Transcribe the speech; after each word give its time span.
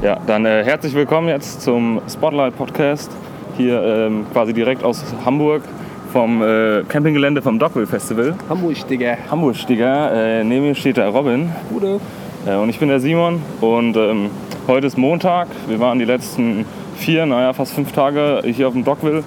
Ja, 0.00 0.16
dann 0.28 0.46
äh, 0.46 0.62
herzlich 0.62 0.94
willkommen 0.94 1.26
jetzt 1.26 1.60
zum 1.62 2.00
Spotlight 2.08 2.56
Podcast. 2.56 3.10
Hier 3.56 3.82
ähm, 3.82 4.26
quasi 4.32 4.52
direkt 4.52 4.84
aus 4.84 5.04
Hamburg 5.24 5.64
vom 6.12 6.40
äh, 6.40 6.84
Campinggelände 6.88 7.42
vom 7.42 7.58
Dockville 7.58 7.88
Festival. 7.88 8.36
Hamburg, 8.48 8.86
Digga. 8.86 9.16
Hamburg, 9.28 9.66
Digga. 9.66 10.10
Äh, 10.12 10.44
neben 10.44 10.66
mir 10.66 10.76
steht 10.76 10.98
der 10.98 11.08
Robin. 11.08 11.50
Gute. 11.68 11.98
Äh, 12.46 12.54
und 12.54 12.68
ich 12.68 12.78
bin 12.78 12.88
der 12.88 13.00
Simon. 13.00 13.42
Und 13.60 13.96
ähm, 13.96 14.30
heute 14.68 14.86
ist 14.86 14.96
Montag. 14.96 15.48
Wir 15.66 15.80
waren 15.80 15.98
die 15.98 16.04
letzten 16.04 16.64
vier, 16.96 17.26
naja, 17.26 17.52
fast 17.52 17.72
fünf 17.74 17.90
Tage 17.90 18.42
hier 18.44 18.68
auf 18.68 18.74
dem 18.74 18.84
Dockville 18.84 19.24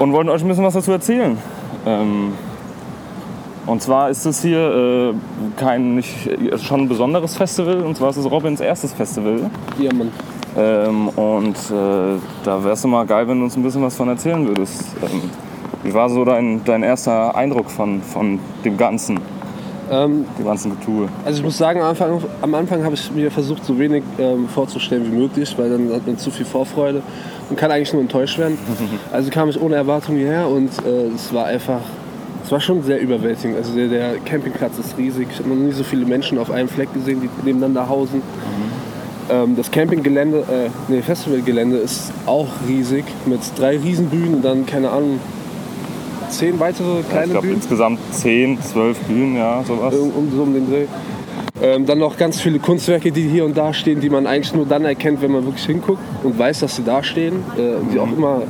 und 0.00 0.12
wollten 0.12 0.28
euch 0.28 0.42
ein 0.42 0.48
bisschen 0.48 0.64
was 0.64 0.74
dazu 0.74 0.90
erzählen. 0.90 1.38
Ähm, 1.86 2.32
und 3.66 3.82
zwar 3.82 4.10
ist 4.10 4.24
es 4.26 4.42
hier 4.42 5.12
äh, 5.14 5.14
kein 5.56 5.94
nicht 5.96 6.28
schon 6.62 6.82
ein 6.82 6.88
besonderes 6.88 7.36
Festival. 7.36 7.82
Und 7.82 7.96
zwar 7.96 8.10
ist 8.10 8.16
es 8.16 8.30
Robins 8.30 8.60
erstes 8.60 8.92
Festival. 8.92 9.50
Ja, 9.78 9.92
Mann. 9.94 10.10
Ähm, 10.56 11.08
und 11.08 11.56
äh, 11.56 12.18
da 12.44 12.62
wär's 12.62 12.84
mal 12.84 13.06
geil, 13.06 13.26
wenn 13.28 13.38
du 13.38 13.44
uns 13.44 13.56
ein 13.56 13.62
bisschen 13.62 13.82
was 13.82 13.96
von 13.96 14.08
erzählen 14.08 14.46
würdest. 14.46 14.84
Ähm, 15.02 15.30
wie 15.82 15.94
war 15.94 16.08
so 16.10 16.24
dein, 16.24 16.62
dein 16.64 16.82
erster 16.82 17.34
Eindruck 17.34 17.70
von, 17.70 18.02
von 18.02 18.38
dem 18.64 18.76
Ganzen, 18.76 19.18
Ähm, 19.90 20.26
dem 20.38 20.44
ganzen 20.44 20.70
Getue? 20.78 21.08
also 21.24 21.38
ich 21.38 21.44
muss 21.44 21.58
sagen, 21.58 21.80
am 21.80 21.88
Anfang, 21.88 22.22
am 22.40 22.54
Anfang 22.54 22.84
habe 22.84 22.94
ich 22.94 23.10
mir 23.10 23.30
versucht, 23.30 23.64
so 23.64 23.78
wenig 23.78 24.04
ähm, 24.18 24.48
vorzustellen 24.48 25.10
wie 25.10 25.16
möglich, 25.16 25.54
weil 25.56 25.70
dann 25.70 25.92
hat 25.92 26.06
man 26.06 26.18
zu 26.18 26.30
viel 26.30 26.46
Vorfreude 26.46 27.02
und 27.50 27.56
kann 27.56 27.70
eigentlich 27.70 27.92
nur 27.92 28.02
enttäuscht 28.02 28.38
werden. 28.38 28.58
Also 29.12 29.30
kam 29.30 29.48
ich 29.48 29.60
ohne 29.60 29.74
Erwartung 29.76 30.16
hierher 30.16 30.48
und 30.48 30.70
äh, 30.86 31.08
es 31.14 31.32
war 31.32 31.46
einfach, 31.46 31.80
war 32.52 32.60
schon 32.60 32.82
sehr 32.82 33.00
überwältigend. 33.00 33.56
Also 33.56 33.74
der, 33.74 33.88
der 33.88 34.16
Campingplatz 34.24 34.78
ist 34.78 34.96
riesig. 34.96 35.28
Ich 35.32 35.38
habe 35.38 35.48
noch 35.48 35.56
nie 35.56 35.72
so 35.72 35.82
viele 35.82 36.04
Menschen 36.04 36.38
auf 36.38 36.50
einem 36.50 36.68
Fleck 36.68 36.92
gesehen, 36.92 37.20
die 37.20 37.28
nebeneinander 37.44 37.88
hausen. 37.88 38.22
Ähm, 39.30 39.56
das 39.56 39.70
Campinggelände, 39.70 40.38
äh, 40.38 40.70
nee, 40.88 41.02
Festivalgelände 41.02 41.78
ist 41.78 42.12
auch 42.26 42.48
riesig 42.68 43.04
mit 43.26 43.40
drei 43.58 43.78
Riesenbühnen 43.78 44.34
und 44.34 44.44
dann, 44.44 44.66
keine 44.66 44.90
Ahnung, 44.90 45.18
zehn 46.28 46.60
weitere 46.60 47.00
ich 47.00 47.08
kleine 47.08 47.32
glaube 47.32 47.46
Bühnen. 47.46 47.60
insgesamt 47.60 47.98
10, 48.12 48.60
12 48.60 48.98
Bühnen, 49.00 49.36
ja, 49.36 49.62
sowas. 49.66 49.94
um, 49.94 50.10
um, 50.10 50.32
so 50.34 50.42
um 50.42 50.52
den 50.52 50.68
Dreh. 50.68 50.86
Ähm, 51.62 51.86
dann 51.86 51.98
noch 51.98 52.16
ganz 52.16 52.40
viele 52.40 52.58
Kunstwerke, 52.58 53.12
die 53.12 53.28
hier 53.28 53.44
und 53.44 53.56
da 53.56 53.72
stehen, 53.72 54.00
die 54.00 54.10
man 54.10 54.26
eigentlich 54.26 54.52
nur 54.52 54.66
dann 54.66 54.84
erkennt, 54.84 55.22
wenn 55.22 55.30
man 55.30 55.44
wirklich 55.44 55.64
hinguckt 55.64 56.02
und 56.24 56.38
weiß, 56.38 56.60
dass 56.60 56.76
sie 56.76 56.82
da 56.82 57.02
stehen. 57.02 57.36
Äh, 57.56 57.92
die 57.92 57.98
auch 57.98 58.10
immer 58.10 58.42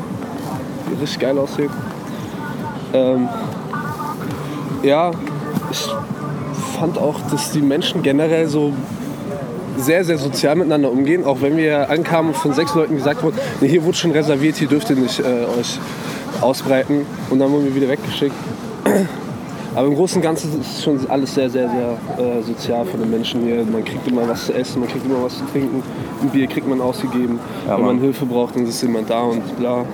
richtig 1.00 1.18
geil 1.18 1.38
aussehen. 1.38 1.70
Ähm, 2.94 3.28
ja, 4.82 5.10
ich 5.70 5.88
fand 6.78 6.98
auch, 6.98 7.20
dass 7.30 7.52
die 7.52 7.62
Menschen 7.62 8.02
generell 8.02 8.48
so 8.48 8.72
sehr, 9.76 10.04
sehr 10.04 10.18
sozial 10.18 10.56
miteinander 10.56 10.90
umgehen. 10.90 11.24
Auch 11.24 11.40
wenn 11.40 11.56
wir 11.56 11.90
ankamen 11.90 12.32
und 12.32 12.36
von 12.36 12.52
sechs 12.52 12.74
Leuten 12.74 12.96
gesagt 12.96 13.22
wurde, 13.22 13.38
nee, 13.60 13.68
hier 13.68 13.84
wurde 13.84 13.96
schon 13.96 14.10
reserviert, 14.10 14.56
hier 14.56 14.68
dürft 14.68 14.90
ihr 14.90 14.96
nicht 14.96 15.20
äh, 15.20 15.44
euch 15.58 15.78
ausbreiten. 16.40 17.06
Und 17.30 17.38
dann 17.38 17.50
wurden 17.50 17.64
wir 17.64 17.74
wieder 17.74 17.88
weggeschickt. 17.88 18.34
Aber 19.74 19.88
im 19.88 19.94
Großen 19.94 20.16
und 20.16 20.22
Ganzen 20.22 20.60
ist 20.60 20.82
schon 20.82 21.00
alles 21.08 21.34
sehr, 21.34 21.48
sehr, 21.48 21.66
sehr 21.68 22.26
äh, 22.26 22.42
sozial 22.42 22.84
von 22.84 23.00
den 23.00 23.10
Menschen 23.10 23.42
hier. 23.42 23.64
Man 23.64 23.82
kriegt 23.82 24.06
immer 24.06 24.28
was 24.28 24.46
zu 24.46 24.54
essen, 24.54 24.80
man 24.80 24.88
kriegt 24.88 25.06
immer 25.06 25.22
was 25.22 25.38
zu 25.38 25.44
trinken. 25.46 25.82
Ein 26.20 26.28
Bier 26.28 26.46
kriegt 26.46 26.68
man 26.68 26.80
ausgegeben. 26.80 27.40
Ja, 27.66 27.78
Wenn 27.78 27.86
man. 27.86 27.98
Hilfe 27.98 28.26
braucht, 28.26 28.54
dann 28.54 28.66
ist 28.66 28.82
jemand 28.82 29.08
da 29.08 29.22
und 29.22 29.56
bla. 29.58 29.86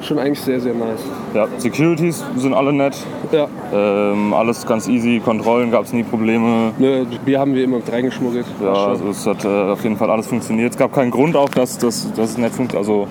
Schon 0.00 0.18
eigentlich 0.18 0.40
sehr, 0.40 0.60
sehr 0.60 0.74
nice. 0.74 1.00
Ja, 1.34 1.46
Securities 1.58 2.24
sind 2.36 2.54
alle 2.54 2.72
nett. 2.72 2.96
Ja, 3.32 3.48
Ähm, 3.74 4.32
alles 4.32 4.64
ganz 4.64 4.88
easy, 4.88 5.20
Kontrollen 5.24 5.70
gab 5.70 5.84
es 5.84 5.92
nie 5.92 6.04
Probleme. 6.04 6.72
ne, 6.78 7.04
Bier 7.24 7.40
haben 7.40 7.54
wir 7.54 7.64
immer 7.64 7.76
mit 7.78 7.90
reingeschmuggelt. 7.90 8.46
Ja, 8.62 8.72
also 8.72 9.08
es 9.10 9.26
hat 9.26 9.44
äh, 9.44 9.48
auf 9.48 9.82
jeden 9.82 9.96
Fall 9.96 10.10
alles 10.10 10.26
funktioniert. 10.28 10.72
Es 10.72 10.78
gab 10.78 10.92
keinen 10.94 11.10
Grund 11.10 11.36
auch, 11.36 11.48
dass, 11.48 11.76
dass, 11.78 12.12
dass 12.14 12.30
es 12.30 12.38
nicht 12.38 12.54
funktioniert. 12.54 12.76
Also, 12.88 13.08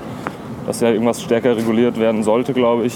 dass 0.65 0.79
ja 0.81 0.89
irgendwas 0.89 1.21
stärker 1.21 1.55
reguliert 1.57 1.99
werden 1.99 2.23
sollte, 2.23 2.53
glaube 2.53 2.85
ich. 2.85 2.95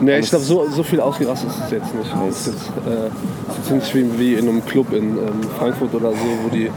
Ne, 0.00 0.12
alles- 0.14 0.26
ich 0.26 0.30
glaube, 0.30 0.44
so, 0.44 0.66
so 0.68 0.82
viel 0.82 1.00
ausgerastet 1.00 1.48
ist 1.50 1.60
es 1.64 1.70
jetzt 1.70 1.94
nicht. 1.94 2.10
Es 2.28 2.40
ist 2.40 2.46
jetzt, 2.54 2.68
äh, 2.86 2.90
es 3.50 3.58
ist 3.58 3.70
jetzt 3.70 3.94
nicht 3.94 4.18
wie, 4.18 4.34
in 4.34 4.48
einem 4.48 4.64
Club 4.66 4.92
in 4.92 5.16
ähm, 5.16 5.18
Frankfurt 5.58 5.94
oder 5.94 6.10
so, 6.10 6.16
wo 6.44 6.48
die, 6.48 6.70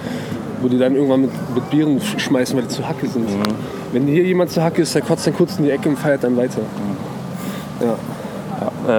wo 0.62 0.68
die 0.68 0.78
dann 0.78 0.96
irgendwann 0.96 1.22
mit, 1.22 1.32
mit 1.56 1.70
Bieren 1.72 2.00
sch- 2.00 2.20
schmeißen, 2.20 2.56
weil 2.56 2.64
die 2.64 2.70
zu 2.70 2.88
Hacke 2.88 3.08
sind. 3.08 3.30
Mhm. 3.30 3.81
Wenn 3.92 4.08
hier 4.08 4.24
jemand 4.24 4.52
zu 4.52 4.64
Hacke 4.64 4.82
ist, 4.82 4.96
der 4.96 5.02
kotzt 5.02 5.28
dann 5.28 5.36
kurz 5.36 5.58
in 5.58 5.66
die 5.66 5.72
Ecke 5.72 5.90
und 5.90 5.98
feiert 5.98 6.24
dann 6.24 6.38
weiter. 6.38 6.62
Ja. 7.82 7.98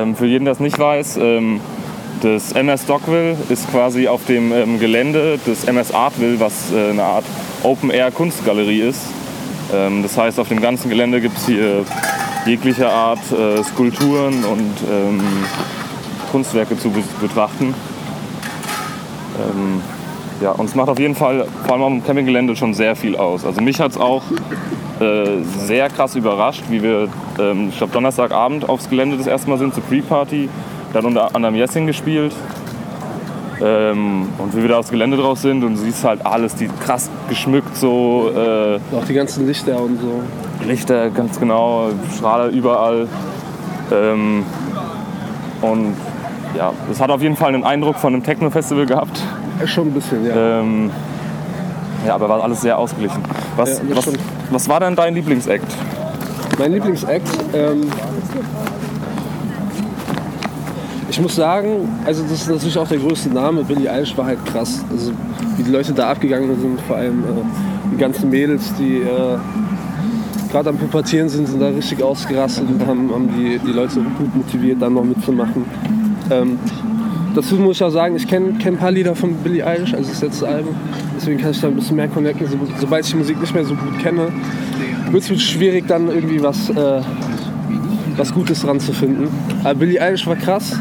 Ähm, 0.03 0.17
für 0.17 0.27
jeden, 0.27 0.45
der 0.45 0.53
es 0.53 0.61
nicht 0.61 0.79
weiß, 0.79 1.19
ähm, 1.19 1.61
das 2.21 2.53
MS 2.53 2.87
Dockville 2.87 3.37
ist 3.49 3.71
quasi 3.71 4.07
auf 4.07 4.25
dem 4.27 4.53
ähm, 4.53 4.79
Gelände 4.79 5.39
des 5.47 5.65
MS 5.65 5.93
Artville, 5.93 6.39
was 6.41 6.73
äh, 6.73 6.91
eine 6.91 7.03
Art 7.03 7.25
Open-Air-Kunstgalerie 7.63 8.81
ist. 8.81 9.01
Ähm, 9.73 10.03
das 10.03 10.17
heißt, 10.17 10.39
auf 10.39 10.49
dem 10.49 10.61
ganzen 10.61 10.89
Gelände 10.89 11.21
gibt 11.21 11.37
es 11.39 11.47
hier 11.47 11.85
jeglicher 12.47 12.91
Art 12.91 13.21
äh, 13.33 13.63
Skulpturen 13.65 14.45
und 14.45 14.75
ähm, 14.91 15.21
Kunstwerke 16.31 16.79
zu 16.79 16.91
be 16.91 17.03
betrachten. 17.21 17.75
Ja, 20.43 20.51
und 20.51 20.65
es 20.65 20.75
macht 20.75 20.89
auf 20.89 20.99
jeden 20.99 21.15
Fall, 21.15 21.47
vor 21.67 21.77
allem 21.77 22.01
dem 22.01 22.05
Campinggelände, 22.05 22.57
schon 22.57 22.75
sehr 22.75 22.97
viel 22.97 23.17
aus. 23.17 23.45
Also 23.45 23.61
mich 23.61 23.81
hat 23.81 23.93
es 23.93 23.97
auch 23.97 24.25
äh, 24.99 25.41
sehr 25.45 25.89
krass 25.89 26.17
überrascht, 26.17 26.65
wie 26.69 26.83
wir, 26.83 27.07
ähm, 27.39 27.69
ich 27.69 27.79
glaube, 27.79 27.93
Donnerstagabend 27.93 28.69
aufs 28.69 28.91
Gelände 28.91 29.17
das 29.17 29.29
erste 29.29 29.49
Mal 29.49 29.59
sind, 29.59 29.73
zur 29.73 29.85
Pre-Party. 29.85 30.49
Dann 30.93 31.05
unter 31.05 31.37
anderem 31.37 31.55
Jessing 31.55 31.87
gespielt. 31.87 32.35
Ähm, 33.63 34.31
und 34.39 34.57
wie 34.57 34.63
wir 34.63 34.71
da 34.71 34.79
aufs 34.79 34.91
Gelände 34.91 35.17
drauf 35.17 35.39
sind 35.39 35.63
und 35.63 35.75
du 35.75 35.81
siehst 35.81 36.03
halt 36.03 36.27
alles, 36.27 36.57
die 36.57 36.69
krass 36.85 37.09
geschmückt, 37.29 37.77
so 37.77 38.33
äh, 38.35 38.81
Auch 38.97 39.05
die 39.07 39.15
ganzen 39.15 39.47
Lichter 39.47 39.81
und 39.81 40.01
so. 40.01 40.23
Lichter, 40.67 41.11
ganz 41.11 41.39
genau, 41.39 41.91
Strahler 42.17 42.49
überall. 42.49 43.07
Ähm, 43.93 44.45
und 45.61 45.95
ja, 46.57 46.73
es 46.91 47.01
hat 47.01 47.11
auf 47.11 47.23
jeden 47.23 47.37
Fall 47.37 47.55
einen 47.55 47.63
Eindruck 47.63 47.97
von 47.97 48.13
einem 48.13 48.25
Techno-Festival 48.25 48.87
gehabt. 48.87 49.23
Ja, 49.63 49.69
schon 49.69 49.87
ein 49.87 49.93
bisschen, 49.93 50.27
ja. 50.27 50.61
Ähm, 50.61 50.91
ja, 52.05 52.17
aber 52.17 52.29
war 52.29 52.43
alles 52.43 52.63
sehr 52.63 52.77
ausgeglichen. 52.77 53.23
Was, 53.57 53.79
Ja, 53.79 53.95
was, 53.95 54.09
was 54.51 54.69
war 54.69 54.81
denn 54.81 54.97
dein 54.97 55.15
Lieblingsakt? 55.15 55.73
Mein 56.59 56.73
Lieblingsact, 56.73 57.29
ähm, 57.55 57.83
ich 61.09 61.21
muss 61.21 61.37
sagen, 61.37 61.89
also 62.05 62.25
das 62.25 62.33
ist 62.33 62.51
natürlich 62.51 62.77
auch 62.77 62.89
der 62.89 62.99
größte 62.99 63.29
Name, 63.29 63.63
Billie 63.63 63.89
Eilish 63.89 64.19
war 64.19 64.27
halt 64.27 64.45
krass. 64.47 64.85
Also 64.91 65.13
wie 65.57 65.63
die 65.63 65.71
Leute 65.71 65.93
da 65.93 66.11
abgegangen 66.11 66.61
sind, 66.61 66.81
vor 66.81 66.97
allem 66.97 67.21
äh, 67.21 67.27
die 67.93 67.99
ganzen 67.99 68.31
Mädels, 68.31 68.75
die 68.81 68.97
äh, 68.97 69.39
gerade 70.51 70.71
am 70.71 70.77
Pubertieren 70.77 71.29
sind, 71.29 71.47
sind 71.47 71.61
da 71.61 71.69
richtig 71.69 72.03
ausgerastet 72.03 72.65
und 72.69 72.85
haben, 72.85 73.13
haben 73.15 73.29
die, 73.39 73.61
die 73.65 73.73
Leute 73.73 74.01
gut 74.19 74.35
motiviert, 74.35 74.83
dann 74.83 74.95
noch 74.95 75.05
mitzumachen. 75.05 75.65
Ähm, 76.33 76.59
dazu 77.35 77.57
muss 77.57 77.77
ich 77.77 77.85
auch 77.85 77.91
sagen, 77.91 78.17
ich 78.17 78.27
kenne 78.27 78.55
kenn 78.59 78.75
ein 78.75 78.79
paar 78.79 78.91
Lieder 78.91 79.15
von 79.15 79.35
Billie 79.37 79.67
Eilish, 79.67 79.95
also 79.95 80.11
das 80.11 80.23
letzte 80.23 80.49
Album. 80.49 80.75
Deswegen 81.17 81.41
kann 81.41 81.51
ich 81.51 81.61
da 81.61 81.69
ein 81.69 81.75
bisschen 81.75 81.97
mehr 81.97 82.09
connecten. 82.09 82.47
So, 82.47 82.59
sobald 82.79 83.05
ich 83.05 83.11
die 83.11 83.17
Musik 83.17 83.41
nicht 83.41 83.55
mehr 83.55 83.65
so 83.65 83.75
gut 83.75 83.99
kenne, 83.99 84.29
wird 85.11 85.31
es 85.31 85.43
schwierig, 85.43 85.87
dann 85.87 86.09
irgendwie 86.09 86.43
was, 86.43 86.71
äh, 86.71 87.01
was 88.17 88.33
Gutes 88.33 88.63
dran 88.63 88.81
zu 88.81 88.93
finden. 88.93 89.29
Aber 89.65 89.75
Billie 89.75 90.01
Eilish 90.01 90.27
war 90.27 90.37
krass. 90.37 90.79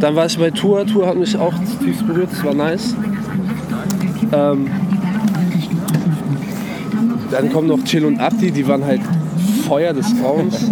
Dann 0.00 0.16
war 0.16 0.26
ich 0.26 0.38
bei 0.38 0.50
Tour. 0.50 0.86
Tour 0.86 1.06
hat 1.06 1.16
mich 1.16 1.36
auch 1.36 1.54
tief 1.82 2.02
berührt. 2.04 2.30
Das 2.30 2.44
war 2.44 2.54
nice. 2.54 2.94
Ähm, 4.32 4.66
dann 7.30 7.52
kommen 7.52 7.68
noch 7.68 7.82
Chill 7.84 8.04
und 8.04 8.20
Abdi. 8.20 8.50
Die 8.50 8.66
waren 8.66 8.84
halt 8.84 9.00
Feuer 9.66 9.92
des 9.92 10.14
Grauens. 10.20 10.70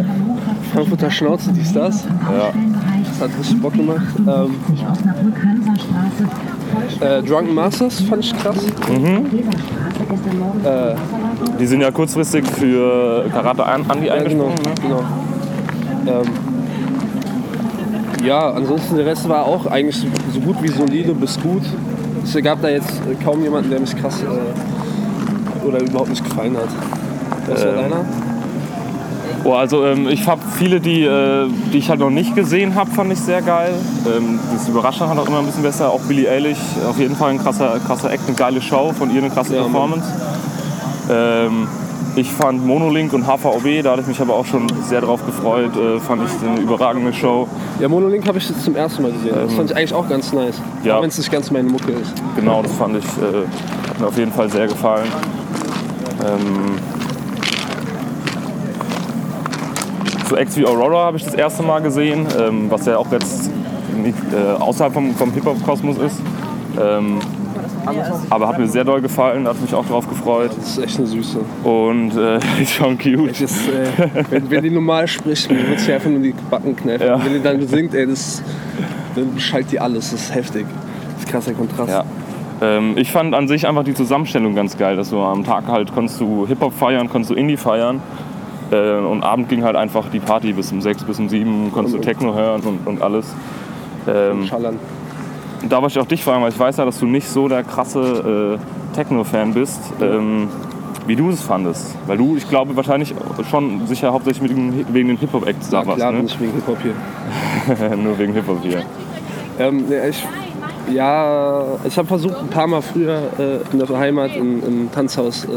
Frankfurter 0.72 1.10
Schnauze, 1.10 1.52
dies, 1.52 1.72
das. 1.72 2.04
Ja. 2.04 2.52
Das 3.22 3.30
hat 3.30 3.38
richtig 3.38 3.62
Bock 3.62 3.72
gemacht. 3.74 4.02
Ähm, 4.18 4.56
äh, 7.00 7.22
Drunken 7.22 7.54
Masters 7.54 8.00
fand 8.00 8.24
ich 8.24 8.36
krass. 8.36 8.56
Äh, 10.64 10.94
Die 11.60 11.66
sind 11.66 11.82
ja 11.82 11.92
kurzfristig 11.92 12.44
für 12.48 13.26
Karate 13.32 13.64
an, 13.64 13.84
Andi 13.88 14.06
Ja, 14.08 14.20
genau. 14.20 14.46
eingesprungen. 14.48 14.54
Ne? 14.56 14.74
genau. 14.82 16.20
Ähm, 16.20 16.26
ja, 18.24 18.50
ansonsten 18.50 18.96
der 18.96 19.06
Rest 19.06 19.28
war 19.28 19.44
auch 19.46 19.66
eigentlich 19.66 20.04
so, 20.32 20.40
gut 20.40 20.60
wie 20.60 20.68
solide 20.68 21.14
bis 21.14 21.40
gut. 21.40 21.62
Es 22.24 22.34
gab 22.42 22.60
da 22.60 22.70
jetzt 22.70 22.90
kaum 23.24 23.40
jemanden, 23.44 23.70
der 23.70 23.78
mich 23.78 23.94
krass 23.96 24.20
äh, 24.20 25.64
oder 25.66 25.80
überhaupt 25.80 26.10
nicht 26.10 26.24
gefallen 26.24 26.56
hat. 26.56 26.68
Was 27.48 27.64
war 27.64 27.70
Ähm, 27.70 27.76
deiner? 27.82 28.04
Oh, 29.44 29.54
also 29.54 29.84
ähm, 29.84 30.08
ich 30.08 30.28
habe 30.28 30.40
viele, 30.56 30.80
die, 30.80 31.02
äh, 31.02 31.48
die 31.72 31.78
ich 31.78 31.90
halt 31.90 31.98
noch 32.00 32.10
nicht 32.10 32.34
gesehen 32.36 32.74
habe, 32.74 32.90
fand 32.90 33.12
ich 33.12 33.18
sehr 33.18 33.42
geil. 33.42 33.72
Ähm, 34.06 34.38
das 34.52 34.68
Überraschung 34.68 35.08
hat 35.08 35.18
auch 35.18 35.26
immer 35.26 35.40
ein 35.40 35.46
bisschen 35.46 35.62
besser. 35.64 35.90
Auch 35.90 36.00
Billie 36.02 36.30
Eilish, 36.30 36.58
auf 36.88 36.98
jeden 36.98 37.16
Fall 37.16 37.30
ein 37.30 37.38
krasser, 37.38 37.78
krasser 37.84 38.10
Act, 38.12 38.22
eine 38.28 38.36
geile 38.36 38.62
Show 38.62 38.92
von 38.96 39.10
ihr, 39.10 39.18
eine 39.18 39.30
krasse 39.30 39.56
Ja. 39.56 39.62
Performance. 39.62 40.06
Ähm, 41.10 41.66
ich 42.14 42.30
fand 42.30 42.64
Monolink 42.64 43.14
und 43.14 43.24
HVOB, 43.26 43.82
da 43.82 43.92
hatte 43.92 44.02
ich 44.02 44.06
mich 44.06 44.20
aber 44.20 44.34
auch 44.34 44.44
schon 44.44 44.70
sehr 44.86 45.00
drauf 45.00 45.24
gefreut, 45.24 45.70
äh, 45.76 45.98
fand 45.98 46.22
ich 46.24 46.46
eine 46.46 46.60
überragende 46.60 47.12
Show. 47.12 47.48
Ja, 47.80 47.88
Monolink 47.88 48.28
habe 48.28 48.38
ich 48.38 48.48
jetzt 48.48 48.62
zum 48.62 48.76
ersten 48.76 49.02
Mal 49.02 49.12
gesehen. 49.12 49.34
Das 49.34 49.54
fand 49.54 49.70
ich 49.70 49.76
eigentlich 49.76 49.94
auch 49.94 50.08
ganz 50.08 50.32
nice. 50.32 50.60
Ja. 50.84 50.98
Auch 50.98 51.02
wenn 51.02 51.08
es 51.08 51.18
nicht 51.18 51.32
ganz 51.32 51.50
meine 51.50 51.68
Mucke 51.68 51.92
ist. 51.92 52.12
Genau, 52.36 52.62
das 52.62 52.72
fand 52.72 52.96
ich, 52.98 53.04
äh, 53.04 53.88
hat 53.88 53.98
mir 53.98 54.06
auf 54.06 54.18
jeden 54.18 54.30
Fall 54.32 54.50
sehr 54.50 54.66
gefallen. 54.68 55.08
Ähm, 56.24 56.76
so 60.32 60.38
Acts 60.38 60.56
wie 60.56 60.64
Aurora 60.64 61.04
habe 61.04 61.18
ich 61.18 61.24
das 61.24 61.34
erste 61.34 61.62
Mal 61.62 61.82
gesehen, 61.82 62.26
ähm, 62.40 62.70
was 62.70 62.86
ja 62.86 62.96
auch 62.96 63.12
jetzt 63.12 63.50
nicht, 64.02 64.16
äh, 64.32 64.58
außerhalb 64.58 64.94
vom, 64.94 65.14
vom 65.14 65.30
Hip-Hop-Kosmos 65.32 65.98
ist. 65.98 66.22
Ähm, 66.80 67.18
aber 68.30 68.48
hat 68.48 68.58
mir 68.58 68.66
sehr 68.66 68.84
doll 68.84 69.02
gefallen, 69.02 69.46
hat 69.46 69.60
mich 69.60 69.74
auch 69.74 69.84
darauf 69.84 70.08
gefreut. 70.08 70.52
Das 70.56 70.78
ist 70.78 70.84
echt 70.84 70.98
eine 70.98 71.06
Süße. 71.06 71.40
Und 71.64 72.16
äh, 72.16 72.36
ist 72.62 72.72
schon 72.72 72.96
cute. 72.96 73.38
Ist, 73.40 73.68
äh, 73.68 74.08
wenn, 74.30 74.50
wenn 74.50 74.62
die 74.62 74.70
normal 74.70 75.06
spricht, 75.06 75.50
wird 75.50 75.80
sie 75.80 75.92
einfach 75.92 76.08
nur 76.08 76.20
die 76.20 76.34
Backen 76.50 76.74
kneifen. 76.76 77.06
Ja. 77.06 77.22
Wenn 77.22 77.34
die 77.34 77.42
dann 77.42 77.66
singt, 77.66 77.94
ey, 77.94 78.06
das, 78.06 78.42
dann 79.14 79.38
schallt 79.38 79.70
die 79.70 79.80
alles. 79.80 80.12
Das 80.12 80.22
ist 80.22 80.34
heftig. 80.34 80.64
Das 81.14 81.24
ist 81.24 81.30
krasser 81.30 81.52
Kontrast. 81.52 81.90
Ja. 81.90 82.04
Ähm, 82.62 82.96
ich 82.96 83.12
fand 83.12 83.34
an 83.34 83.48
sich 83.48 83.66
einfach 83.66 83.84
die 83.84 83.94
Zusammenstellung 83.94 84.54
ganz 84.54 84.78
geil, 84.78 84.96
dass 84.96 85.10
du 85.10 85.20
am 85.20 85.44
Tag 85.44 85.66
halt 85.66 85.92
konntest 85.92 86.20
du 86.20 86.46
Hip-Hop 86.46 86.72
feiern, 86.72 87.10
konntest 87.10 87.32
du 87.32 87.34
Indie 87.34 87.58
feiern. 87.58 88.00
Äh, 88.72 88.98
und 88.98 89.22
Abend 89.22 89.48
ging 89.48 89.62
halt 89.64 89.76
einfach 89.76 90.08
die 90.08 90.18
Party 90.20 90.52
bis 90.52 90.72
um 90.72 90.80
6, 90.80 91.04
bis 91.04 91.18
um 91.18 91.28
7, 91.28 91.70
konntest 91.72 91.94
du 91.96 92.00
Techno 92.00 92.34
hören 92.34 92.62
und, 92.62 92.86
und 92.86 93.02
alles. 93.02 93.26
Ähm, 94.08 94.46
Schallern. 94.46 94.78
da 95.68 95.80
wollte 95.82 95.98
ich 95.98 96.02
auch 96.02 96.08
dich 96.08 96.24
fragen, 96.24 96.42
weil 96.42 96.50
ich 96.50 96.58
weiß 96.58 96.78
ja, 96.78 96.84
dass 96.84 96.98
du 96.98 97.06
nicht 97.06 97.28
so 97.28 97.48
der 97.48 97.62
krasse 97.62 98.58
äh, 98.58 98.94
Techno-Fan 98.96 99.54
bist, 99.54 99.80
ähm, 100.00 100.48
wie 101.06 101.16
du 101.16 101.30
es 101.30 101.42
fandest. 101.42 101.94
Weil 102.06 102.16
du, 102.18 102.36
ich 102.36 102.48
glaube, 102.48 102.74
wahrscheinlich 102.76 103.14
schon 103.50 103.86
sicher 103.86 104.12
hauptsächlich 104.12 104.42
mit 104.42 104.50
den, 104.56 104.94
wegen 104.94 105.08
den 105.08 105.18
Hip-Hop-Acts 105.18 105.68
da 105.70 105.86
warst. 105.86 105.98
klar, 105.98 106.12
Ne? 106.12 106.18
bin 106.18 106.26
ich 106.26 106.40
wegen 106.40 106.52
Hip-Hop 106.52 106.78
hier. 106.82 107.96
Nur 107.96 108.18
wegen 108.18 108.32
Hip-Hop 108.32 108.58
hier. 108.62 108.82
Ähm, 109.58 109.84
ja, 109.90 110.06
ich, 110.08 110.26
ja, 110.92 111.62
ich 111.84 111.96
habe 111.98 112.08
versucht, 112.08 112.38
ein 112.40 112.48
paar 112.48 112.66
Mal 112.66 112.82
früher 112.82 113.20
äh, 113.38 113.58
in 113.72 113.78
der 113.78 113.88
Heimat 113.98 114.34
im, 114.34 114.62
im 114.66 114.90
Tanzhaus 114.92 115.44
äh, 115.44 115.48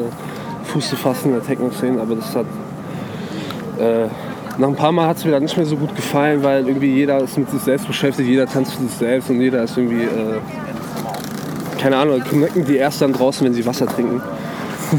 Fuß 0.65 0.89
zu 0.89 0.95
fassen 0.95 1.29
in 1.29 1.35
der 1.35 1.43
Techno-Szene, 1.43 2.01
aber 2.01 2.15
das 2.15 2.35
hat. 2.35 2.45
Äh, 3.79 4.07
nach 4.57 4.69
ein 4.69 4.75
paar 4.75 4.91
Mal 4.91 5.07
hat 5.07 5.17
es 5.17 5.25
mir 5.25 5.31
dann 5.31 5.43
nicht 5.43 5.57
mehr 5.57 5.65
so 5.65 5.75
gut 5.75 5.95
gefallen, 5.95 6.41
weil 6.43 6.67
irgendwie 6.67 6.93
jeder 6.93 7.19
ist 7.19 7.37
mit 7.37 7.49
sich 7.49 7.61
selbst 7.61 7.87
beschäftigt, 7.87 8.29
jeder 8.29 8.47
tanzt 8.47 8.75
für 8.75 8.83
sich 8.83 8.93
selbst 8.93 9.29
und 9.29 9.41
jeder 9.41 9.63
ist 9.63 9.77
irgendwie. 9.77 10.03
Äh, 10.03 10.39
keine 11.79 11.97
Ahnung, 11.97 12.21
connecten 12.27 12.65
die 12.65 12.77
erst 12.77 13.01
dann 13.01 13.13
draußen, 13.13 13.45
wenn 13.45 13.53
sie 13.53 13.65
Wasser 13.65 13.85
trinken. 13.85 14.21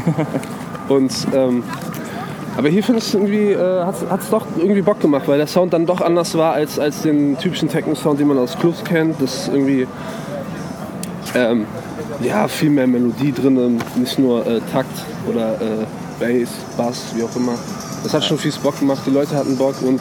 und. 0.89 1.11
Ähm, 1.33 1.63
aber 2.55 2.69
hier 2.69 2.83
finde 2.83 3.01
ich 3.05 3.13
irgendwie, 3.13 3.51
äh, 3.51 3.83
hat 3.85 4.19
es 4.19 4.29
doch 4.31 4.43
irgendwie 4.57 4.81
Bock 4.81 4.99
gemacht, 4.99 5.27
weil 5.27 5.37
der 5.37 5.45
Sound 5.45 5.73
dann 5.73 5.85
doch 5.85 6.01
anders 6.01 6.35
war 6.35 6.53
als, 6.53 6.79
als 6.79 7.03
den 7.03 7.37
typischen 7.37 7.69
Techno-Sound, 7.69 8.19
den 8.19 8.27
man 8.27 8.39
aus 8.39 8.57
Clubs 8.57 8.83
kennt. 8.83 9.21
Das 9.21 9.41
ist 9.41 9.47
irgendwie 9.49 9.87
ähm, 11.35 11.67
ja, 12.21 12.47
viel 12.47 12.71
mehr 12.71 12.87
Melodie 12.87 13.31
drin, 13.31 13.79
nicht 13.95 14.17
nur 14.17 14.45
äh, 14.47 14.59
Takt 14.71 15.05
oder 15.29 15.53
äh, 15.61 15.85
Bass, 16.19 16.49
Bass, 16.75 17.13
wie 17.15 17.21
auch 17.21 17.35
immer. 17.35 17.53
Das 18.03 18.13
hat 18.13 18.23
schon 18.23 18.37
viel 18.37 18.53
Bock 18.63 18.79
gemacht, 18.79 19.01
die 19.05 19.11
Leute 19.11 19.35
hatten 19.35 19.57
Bock 19.57 19.75
und 19.81 19.99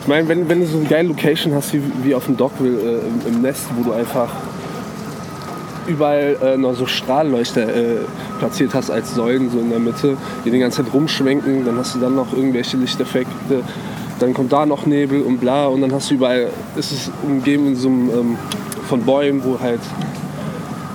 ich 0.00 0.06
meine, 0.08 0.26
wenn, 0.28 0.48
wenn 0.48 0.60
du 0.60 0.66
so 0.66 0.78
eine 0.78 0.86
geile 0.86 1.08
Location 1.08 1.54
hast 1.54 1.72
wie, 1.74 1.82
wie 2.02 2.14
auf 2.14 2.26
dem 2.26 2.36
Dockville 2.36 2.78
äh, 2.78 2.98
im, 3.00 3.34
im 3.34 3.42
Nest, 3.42 3.66
wo 3.76 3.82
du 3.82 3.92
einfach 3.92 4.30
überall 5.86 6.36
äh, 6.42 6.56
noch 6.56 6.74
so 6.74 6.86
Strahlleuchter 6.86 7.68
äh, 7.68 7.96
platziert 8.38 8.74
hast 8.74 8.90
als 8.90 9.14
Säulen 9.14 9.50
so 9.50 9.58
in 9.58 9.70
der 9.70 9.78
Mitte, 9.78 10.16
die 10.44 10.50
die 10.50 10.58
ganze 10.58 10.82
Zeit 10.82 10.94
rumschwenken, 10.94 11.64
dann 11.64 11.76
hast 11.78 11.94
du 11.94 11.98
dann 11.98 12.14
noch 12.14 12.32
irgendwelche 12.32 12.76
Lichteffekte, 12.76 13.62
dann 14.18 14.34
kommt 14.34 14.52
da 14.52 14.66
noch 14.66 14.86
Nebel 14.86 15.22
und 15.22 15.38
bla 15.38 15.66
und 15.66 15.80
dann 15.80 15.92
hast 15.92 16.10
du 16.10 16.14
überall, 16.14 16.50
ist 16.76 16.92
es 16.92 17.10
umgeben 17.22 17.68
in 17.68 17.76
so 17.76 17.88
einem, 17.88 18.10
ähm, 18.10 18.38
von 18.88 19.02
Bäumen, 19.02 19.42
wo 19.44 19.58
halt 19.60 19.80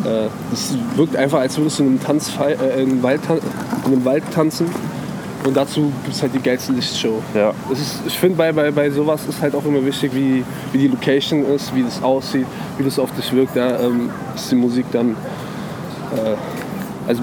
äh, 0.05 0.27
es 0.51 0.75
wirkt 0.95 1.15
einfach, 1.15 1.39
als 1.39 1.57
würdest 1.57 1.79
du 1.79 1.83
in 1.83 1.89
einem, 1.89 2.03
Tanzfall, 2.03 2.53
äh, 2.53 2.81
in 2.81 2.89
einem, 2.89 3.03
Wald, 3.03 3.21
in 3.85 3.93
einem 3.93 4.05
Wald 4.05 4.23
tanzen 4.33 4.67
und 5.45 5.55
dazu 5.57 5.91
gibt 6.03 6.15
es 6.15 6.21
halt 6.21 6.33
die 6.33 6.39
geilste 6.41 6.71
Lichtshow. 6.73 7.21
Ja. 7.33 7.53
Das 7.69 7.79
ist, 7.79 7.99
ich 8.05 8.17
finde, 8.17 8.37
bei, 8.37 8.51
bei, 8.51 8.71
bei 8.71 8.89
sowas 8.89 9.21
ist 9.27 9.41
halt 9.41 9.55
auch 9.55 9.65
immer 9.65 9.85
wichtig, 9.85 10.11
wie, 10.13 10.43
wie 10.71 10.77
die 10.77 10.87
Location 10.87 11.45
ist, 11.45 11.73
wie 11.75 11.83
das 11.83 12.01
aussieht, 12.01 12.45
wie 12.77 12.83
das 12.83 12.97
auf 12.99 13.11
dich 13.11 13.31
wirkt. 13.33 13.55
Da 13.55 13.79
ähm, 13.79 14.09
ist 14.35 14.49
die 14.51 14.55
Musik 14.55 14.85
dann, 14.91 15.11
äh, 16.15 16.35
also 17.07 17.21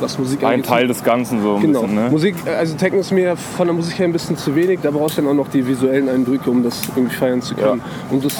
was 0.00 0.18
Musik 0.18 0.44
Ein 0.44 0.46
angeht, 0.54 0.66
Teil 0.66 0.86
des 0.86 1.02
Ganzen 1.02 1.42
so 1.42 1.56
ein 1.56 1.62
Genau. 1.62 1.80
bisschen, 1.82 1.94
ne? 1.96 2.10
Musik, 2.10 2.36
also 2.46 2.76
Techno 2.76 3.00
ist 3.00 3.10
mir 3.12 3.36
von 3.36 3.66
der 3.66 3.74
Musik 3.74 3.98
her 3.98 4.06
ein 4.06 4.12
bisschen 4.12 4.36
zu 4.36 4.54
wenig. 4.54 4.80
Da 4.82 4.90
brauchst 4.90 5.18
du 5.18 5.22
dann 5.22 5.30
auch 5.32 5.34
noch 5.34 5.48
die 5.48 5.66
visuellen 5.66 6.08
Eindrücke, 6.08 6.50
um 6.50 6.62
das 6.62 6.80
irgendwie 6.94 7.14
feiern 7.16 7.42
zu 7.42 7.54
können. 7.54 7.82
Und 8.10 8.24
das 8.24 8.34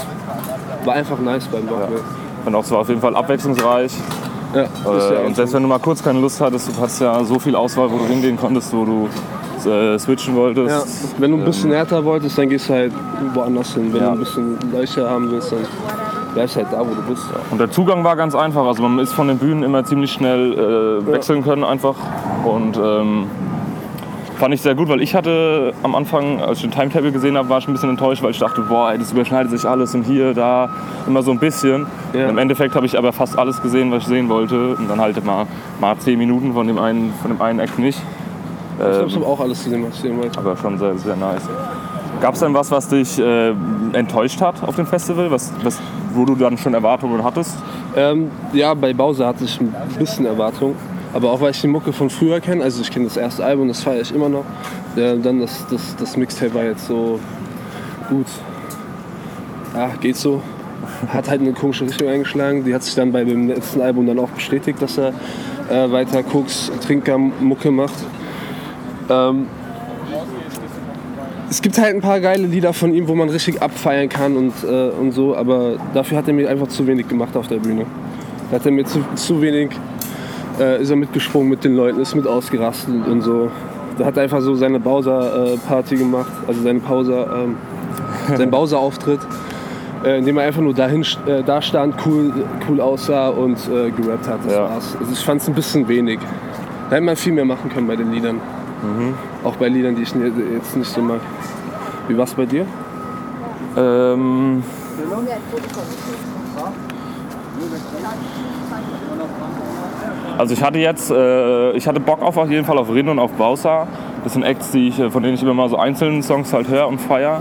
war 0.84 0.94
einfach 0.94 1.18
nice 1.18 1.46
beim 1.46 1.68
Rockville. 1.68 2.00
Und 2.44 2.54
auch 2.54 2.64
es 2.64 2.70
war 2.70 2.78
auf 2.78 2.88
jeden 2.88 3.00
Fall 3.00 3.16
abwechslungsreich. 3.16 3.92
Ja. 4.54 4.62
ist 4.62 4.70
ja 4.84 5.12
Äh, 5.22 5.26
und 5.26 5.36
selbst 5.36 5.54
wenn 5.54 5.62
du 5.62 5.68
mal 5.68 5.78
kurz 5.78 6.02
keine 6.02 6.20
Lust 6.20 6.40
hattest, 6.40 6.68
du 6.68 6.80
hattest 6.80 7.00
ja 7.00 7.22
so 7.24 7.38
viel 7.38 7.54
Auswahl, 7.54 7.90
wo 7.90 7.98
du 7.98 8.04
hingehen 8.06 8.36
konntest, 8.36 8.72
wo 8.74 8.84
du 8.84 9.08
äh, 9.68 9.98
switchen 9.98 10.34
wolltest. 10.36 10.70
ja. 10.70 11.20
Wenn 11.20 11.32
du 11.32 11.36
ein 11.38 11.44
bisschen 11.44 11.72
härter 11.72 12.04
wolltest, 12.04 12.38
dann 12.38 12.48
gehst 12.48 12.68
du 12.68 12.74
halt 12.74 12.92
woanders 13.34 13.74
hin. 13.74 13.92
Wenn 13.92 14.00
Ja. 14.00 14.06
du 14.08 14.12
ein 14.12 14.18
bisschen 14.20 14.58
leichter 14.72 15.10
haben 15.10 15.30
willst, 15.30 15.52
dann 15.52 15.58
bleibst 16.34 16.56
du 16.56 16.60
halt 16.60 16.72
da, 16.72 16.80
wo 16.80 16.94
du 16.94 17.02
bist. 17.08 17.24
Und 17.50 17.58
der 17.58 17.70
Zugang 17.70 18.04
war 18.04 18.16
ganz 18.16 18.34
einfach. 18.34 18.64
Also 18.64 18.82
man 18.82 18.98
ist 19.00 19.12
von 19.12 19.28
den 19.28 19.38
Bühnen 19.38 19.62
immer 19.64 19.84
ziemlich 19.84 20.12
schnell 20.12 20.52
äh, 21.02 21.06
wechseln 21.12 21.42
können 21.42 21.64
einfach. 21.64 21.96
Und 22.44 22.76
ähm, 22.82 23.26
fand 24.38 24.55
ich 24.55 24.62
sehr 24.62 24.75
gut, 24.75 24.88
weil 24.88 25.00
ich 25.02 25.14
hatte 25.14 25.73
am 25.82 25.94
Anfang, 25.94 26.40
als 26.40 26.58
ich 26.58 26.62
den 26.62 26.70
Timetable 26.70 27.12
gesehen 27.12 27.37
habe, 27.37 27.49
war 27.49 27.58
ich 27.58 27.69
ein 27.69 27.73
bisschen 27.73 27.90
enttäuscht, 27.90 28.23
weil 28.23 28.31
ich 28.31 28.38
dachte, 28.38 28.62
boah, 28.62 28.93
das 28.96 29.12
überschneidet 29.12 29.50
sich 29.50 29.64
alles 29.69 29.94
und 29.94 30.05
hier, 30.05 30.32
da, 30.35 30.70
immer 31.06 31.23
so 31.23 31.31
ein 31.32 31.38
bisschen. 31.38 31.87
Ja. 32.12 32.29
Im 32.29 32.38
Endeffekt 32.38 32.75
habe 32.75 32.87
ich 32.87 32.96
aber 32.96 33.12
fast 33.12 33.38
alles 33.38 33.61
gesehen, 33.61 33.90
was 33.90 34.02
ich 34.05 34.08
sehen 34.08 34.29
wollte. 34.29 34.76
Und 34.76 34.88
dann 34.88 35.00
halt 35.00 35.23
mal, 35.25 35.46
mal 35.81 35.96
10 35.99 36.19
Minuten 36.19 36.52
von 36.55 36.67
dem 36.67 36.79
einen, 36.79 37.12
von 37.20 37.31
dem 37.32 37.40
einen 37.43 37.58
Act 37.58 37.79
nicht. 37.79 37.99
Ich 38.79 38.85
ich 38.85 39.17
Ähm, 39.17 39.23
habe 39.23 39.26
auch 39.26 39.40
alles 39.40 39.64
gesehen, 39.64 39.85
was 39.85 39.94
ich 39.96 40.00
sehen 40.02 40.17
wollte. 40.19 40.38
aber 40.38 40.56
schon 40.56 40.79
sehr, 40.79 40.96
sehr 40.99 41.17
nice. 41.17 41.43
Gab 42.20 42.35
es 42.35 42.40
denn 42.40 42.55
was, 42.55 42.70
was 42.70 42.88
dich 42.88 43.19
äh, 43.19 43.52
enttäuscht 43.93 44.40
hat 44.40 44.62
auf 44.67 44.76
dem 44.76 44.87
Festival, 44.87 45.31
was, 45.31 45.52
was, 45.62 45.81
wo 46.14 46.25
du 46.25 46.35
dann 46.37 46.56
schon 46.58 46.75
Erwartungen 46.75 47.23
hattest? 47.23 47.56
Ähm, 47.96 48.31
ja, 48.52 48.75
bei 48.75 48.93
Bowser 48.93 49.26
hatte 49.26 49.44
ich 49.44 49.61
ein 49.61 49.75
bisschen 49.99 50.26
Erwartung. 50.26 50.75
Aber 51.12 51.32
auch 51.32 51.40
weil 51.40 51.50
ich 51.52 51.60
die 51.60 51.69
Mucke 51.69 51.93
von 51.93 52.10
früher 52.10 52.40
kenne, 52.40 52.62
also 52.62 52.82
ich 52.82 52.90
kenne 52.90 53.06
das 53.06 53.16
erste 53.16 53.44
Album, 53.44 53.69
das 53.69 53.82
feiere 53.82 54.02
ich 54.02 54.14
immer 54.14 54.28
noch. 54.28 54.44
Ja, 54.96 55.14
dann 55.16 55.40
das, 55.40 55.66
das, 55.70 55.96
das 55.96 56.16
Mixtape 56.16 56.55
war 56.55 56.64
jetzt 56.64 56.87
so 56.87 57.19
gut. 58.09 58.26
Ja, 59.75 59.90
geht 60.00 60.16
so. 60.16 60.42
Hat 61.09 61.28
halt 61.28 61.40
eine 61.40 61.52
komische 61.52 61.85
Richtung 61.85 62.09
eingeschlagen. 62.09 62.64
Die 62.64 62.75
hat 62.75 62.82
sich 62.82 62.94
dann 62.94 63.12
bei 63.12 63.25
dem 63.25 63.49
letzten 63.49 63.80
Album 63.80 64.06
dann 64.06 64.18
auch 64.18 64.30
bestätigt, 64.30 64.80
dass 64.80 64.99
er 64.99 65.12
äh, 65.71 65.90
weiter 65.90 66.23
Koks, 66.23 66.71
Trinker, 66.80 67.18
Mucke 67.18 67.71
macht. 67.71 67.94
Ähm, 69.09 69.47
es 71.50 71.62
gibt 71.62 71.78
halt 71.78 71.94
ein 71.94 72.00
paar 72.00 72.21
geile 72.21 72.47
Lieder 72.47 72.73
von 72.73 72.92
ihm, 72.92 73.09
wo 73.09 73.14
man 73.14 73.28
richtig 73.30 73.62
abfeiern 73.62 74.09
kann 74.09 74.37
und, 74.37 74.52
äh, 74.64 74.90
und 74.90 75.12
so, 75.12 75.35
aber 75.35 75.76
dafür 75.94 76.18
hat 76.18 76.28
er 76.28 76.35
mir 76.35 76.49
einfach 76.49 76.68
zu 76.68 76.87
wenig 76.87 77.09
gemacht 77.09 77.37
auf 77.37 77.49
der 77.49 77.56
Bühne. 77.56 77.87
Da 78.50 78.56
hat 78.56 78.66
er 78.66 78.73
mir 78.73 78.85
zu, 78.85 79.02
zu 79.14 79.40
wenig, 79.40 79.71
äh, 80.60 80.82
ist 80.82 80.90
er 80.90 80.96
mitgesprungen 80.96 81.48
mit 81.48 81.64
den 81.64 81.76
Leuten, 81.76 82.00
ist 82.00 82.14
mit 82.14 82.26
ausgerastet 82.26 83.06
und 83.06 83.22
so. 83.22 83.50
Da 83.98 84.04
hat 84.06 84.16
er 84.16 84.22
einfach 84.24 84.40
so 84.40 84.54
seine 84.54 84.78
Bowser-Party 84.78 85.96
gemacht, 85.96 86.30
also 86.46 86.62
seine 86.62 86.78
Pauser, 86.80 87.26
ähm, 87.44 87.56
seinen 88.36 88.50
Bowser-Auftritt, 88.50 89.20
äh, 90.04 90.18
indem 90.18 90.38
er 90.38 90.44
einfach 90.44 90.60
nur 90.60 90.74
dahin, 90.74 91.02
äh, 91.26 91.42
da 91.44 91.60
stand, 91.60 91.96
cool, 92.06 92.32
cool 92.68 92.80
aussah 92.80 93.28
und 93.28 93.58
äh, 93.68 93.90
gerappt 93.90 94.28
hat. 94.28 94.38
Das 94.44 94.52
Ja. 94.52 94.62
war's. 94.70 94.96
Also 95.00 95.12
ich 95.12 95.18
fand 95.24 95.40
es 95.40 95.48
ein 95.48 95.54
bisschen 95.54 95.88
wenig. 95.88 96.20
Da 96.88 96.96
hätte 96.96 97.04
man 97.04 97.16
viel 97.16 97.32
mehr 97.32 97.44
machen 97.44 97.70
können 97.70 97.86
bei 97.86 97.96
den 97.96 98.12
Liedern. 98.12 98.40
Auch 99.42 99.56
bei 99.56 99.68
Liedern, 99.68 99.96
die 99.96 100.02
ich 100.02 100.14
jetzt 100.14 100.76
nicht 100.76 100.88
so 100.92 101.00
mag. 101.02 101.20
Wie 102.06 102.16
war's 102.16 102.34
bei 102.34 102.46
dir? 102.46 102.64
Ähm, 103.76 104.62
also 110.38 110.54
ich 110.54 110.62
hatte 110.62 110.78
jetzt, 110.78 111.11
äh, 111.11 111.73
ich 111.73 111.87
hatte 111.87 112.00
Bock 112.00 112.23
auf 112.23 112.37
auf 112.38 112.50
jeden 112.50 112.64
Fall 112.64 112.78
auf 112.78 112.92
Rin 112.92 113.09
und 113.09 113.18
auf 113.18 113.33
Bausa. 113.33 113.87
Das 114.25 114.33
sind 114.33 114.42
Acts, 114.45 114.71
die 114.71 114.88
ich, 114.88 114.99
äh, 114.99 115.11
von 115.11 115.23
denen 115.23 115.35
ich 115.35 115.42
immer 115.42 115.54
mal 115.54 115.68
so 115.68 115.76
einzelne 115.76 116.23
Songs 116.23 116.52
halt 116.52 116.68
höre 116.68 116.88
und 116.88 116.99
feier. 117.00 117.40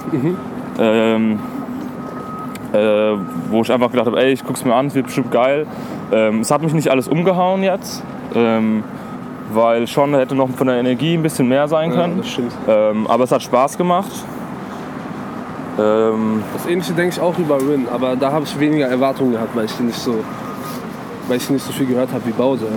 Ähm, 0.80 1.40
äh, 2.74 2.78
wo 3.50 3.62
ich 3.62 3.72
einfach 3.72 3.90
gedacht 3.92 4.08
habe, 4.08 4.20
ey, 4.22 4.32
ich 4.34 4.44
guck's 4.44 4.66
mir 4.66 4.76
an, 4.76 4.88
es 4.88 4.96
wird 4.96 5.06
bestimmt 5.06 5.32
geil. 5.32 5.66
Ähm, 6.12 6.42
es 6.42 6.52
hat 6.52 6.62
mich 6.62 6.74
nicht 6.74 6.90
alles 6.90 7.08
umgehauen 7.08 7.64
jetzt, 7.64 8.04
ähm, 8.36 8.84
weil 9.54 9.88
schon 9.88 10.14
hätte 10.16 10.36
noch 10.36 10.50
von 10.50 10.68
der 10.68 10.78
Energie 10.78 11.14
ein 11.16 11.24
bisschen 11.24 11.48
mehr 11.48 11.68
sein 11.70 11.92
Ja, 11.92 12.02
können. 12.02 12.24
stimmt. 12.26 12.52
Ähm, 12.68 13.08
aber 13.08 13.24
es 13.24 13.32
hat 13.32 13.42
Spaß 13.42 13.78
gemacht. 13.78 14.12
Ähm, 15.80 16.44
Das 16.54 16.66
ähnliche 16.68 16.94
denke 16.94 17.14
ich 17.16 17.22
auch 17.22 17.38
über 17.38 17.58
Rin, 17.58 17.88
aber 17.94 18.16
da 18.16 18.32
habe 18.32 18.44
ich 18.46 18.60
weniger 18.60 18.88
Erwartungen 18.88 19.32
gehabt, 19.34 19.56
weil 19.56 19.66
ich 19.66 19.74
den 19.78 19.88
nicht 19.88 20.00
so, 20.00 20.16
weil 21.28 21.38
ich 21.38 21.50
nicht 21.50 21.66
so 21.66 21.72
viel 21.72 21.86
gehört 21.86 22.12
habe 22.12 22.26
wie 22.26 22.32
Bowser. 22.32 22.68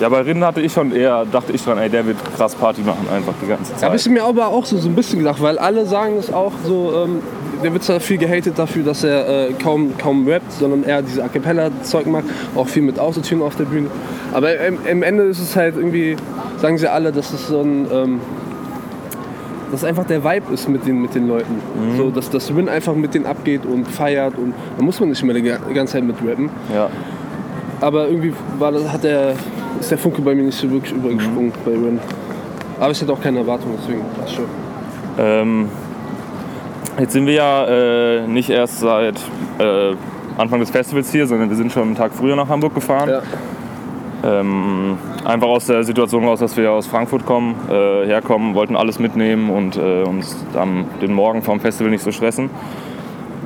Ja, 0.00 0.08
bei 0.08 0.20
Rinnen 0.22 0.44
hatte 0.44 0.60
ich 0.60 0.72
schon 0.72 0.92
eher, 0.92 1.24
dachte 1.30 1.52
ich 1.52 1.62
dran, 1.62 1.78
ey, 1.78 1.88
der 1.88 2.06
wird 2.06 2.16
krass 2.36 2.54
Party 2.54 2.82
machen 2.82 3.06
einfach 3.14 3.34
die 3.42 3.46
ganze 3.46 3.72
Da 3.78 3.86
habe 3.86 3.96
ich 3.96 4.02
Zeit. 4.02 4.12
mir 4.12 4.24
aber 4.24 4.48
auch 4.48 4.64
so, 4.64 4.76
so 4.78 4.88
ein 4.88 4.94
bisschen 4.94 5.20
gedacht, 5.20 5.40
weil 5.40 5.58
alle 5.58 5.86
sagen 5.86 6.16
es 6.18 6.32
auch 6.32 6.52
so, 6.66 6.92
ähm, 7.04 7.20
der 7.62 7.72
wird 7.72 7.84
zwar 7.84 8.00
viel 8.00 8.18
gehatet 8.18 8.58
dafür, 8.58 8.82
dass 8.82 9.04
er 9.04 9.28
äh, 9.50 9.52
kaum, 9.52 9.96
kaum 9.96 10.26
rappt, 10.26 10.50
sondern 10.52 10.82
eher 10.82 11.02
diese 11.02 11.22
A 11.22 11.28
Cappella-Zeug 11.28 12.06
macht, 12.06 12.24
auch 12.56 12.66
viel 12.66 12.82
mit 12.82 12.98
Autotune 12.98 13.44
auf 13.44 13.54
der 13.54 13.64
Bühne. 13.64 13.88
Aber 14.32 14.56
im, 14.66 14.78
im 14.84 15.02
Ende 15.04 15.24
ist 15.24 15.38
es 15.38 15.54
halt 15.54 15.76
irgendwie 15.76 16.16
sagen 16.62 16.78
sie 16.78 16.90
alle, 16.90 17.12
dass 17.12 17.32
es 17.32 17.48
so 17.48 17.60
ein, 17.60 17.86
ähm, 17.92 18.20
dass 19.70 19.84
einfach 19.84 20.04
der 20.04 20.22
Vibe 20.24 20.52
ist 20.52 20.68
mit 20.68 20.86
den, 20.86 21.02
mit 21.02 21.14
den 21.14 21.28
Leuten. 21.28 21.60
So, 21.96 22.10
dass 22.10 22.30
das 22.30 22.54
Win 22.54 22.68
einfach 22.68 22.94
mit 22.94 23.14
denen 23.14 23.26
abgeht 23.26 23.64
und 23.66 23.88
feiert 23.88 24.36
und 24.38 24.54
da 24.76 24.84
muss 24.84 25.00
man 25.00 25.08
nicht 25.08 25.22
mehr 25.22 25.34
die 25.34 25.74
ganze 25.74 25.94
Zeit 25.94 26.04
mit 26.04 26.16
rappen. 26.26 26.50
Ja. 26.72 26.88
Aber 27.82 28.08
irgendwie 28.08 28.32
war 28.58 28.72
hat 28.72 29.02
der, 29.02 29.34
ist 29.80 29.90
der 29.90 29.98
Funke 29.98 30.22
bei 30.22 30.36
mir 30.36 30.44
nicht 30.44 30.56
so 30.56 30.70
wirklich 30.70 30.92
übergesprungen 30.92 31.52
bei 31.64 31.72
Win. 31.72 31.98
Aber 32.78 32.92
ich 32.92 33.02
hatte 33.02 33.12
auch 33.12 33.20
keine 33.20 33.40
Erwartung, 33.40 33.72
deswegen 33.76 34.02
passt 34.18 34.36
schon. 34.36 34.44
Ähm, 35.18 35.68
jetzt 37.00 37.12
sind 37.12 37.26
wir 37.26 37.34
ja 37.34 37.66
äh, 37.66 38.26
nicht 38.28 38.50
erst 38.50 38.78
seit 38.78 39.16
äh, 39.58 39.94
Anfang 40.38 40.60
des 40.60 40.70
Festivals 40.70 41.10
hier, 41.10 41.26
sondern 41.26 41.50
wir 41.50 41.56
sind 41.56 41.72
schon 41.72 41.82
einen 41.82 41.94
Tag 41.96 42.12
früher 42.14 42.36
nach 42.36 42.48
Hamburg 42.48 42.72
gefahren. 42.72 43.08
Ja. 43.08 43.22
Ähm, 44.24 44.96
einfach 45.24 45.48
aus 45.48 45.66
der 45.66 45.82
Situation 45.82 46.24
raus, 46.24 46.38
dass 46.38 46.56
wir 46.56 46.70
aus 46.70 46.86
Frankfurt 46.86 47.26
kommen, 47.26 47.56
äh, 47.68 48.06
herkommen, 48.06 48.54
wollten 48.54 48.76
alles 48.76 49.00
mitnehmen 49.00 49.50
und 49.50 49.76
äh, 49.76 50.04
uns 50.04 50.36
dann 50.52 50.84
den 51.00 51.12
Morgen 51.12 51.42
vom 51.42 51.58
Festival 51.58 51.90
nicht 51.90 52.04
so 52.04 52.12
stressen. 52.12 52.48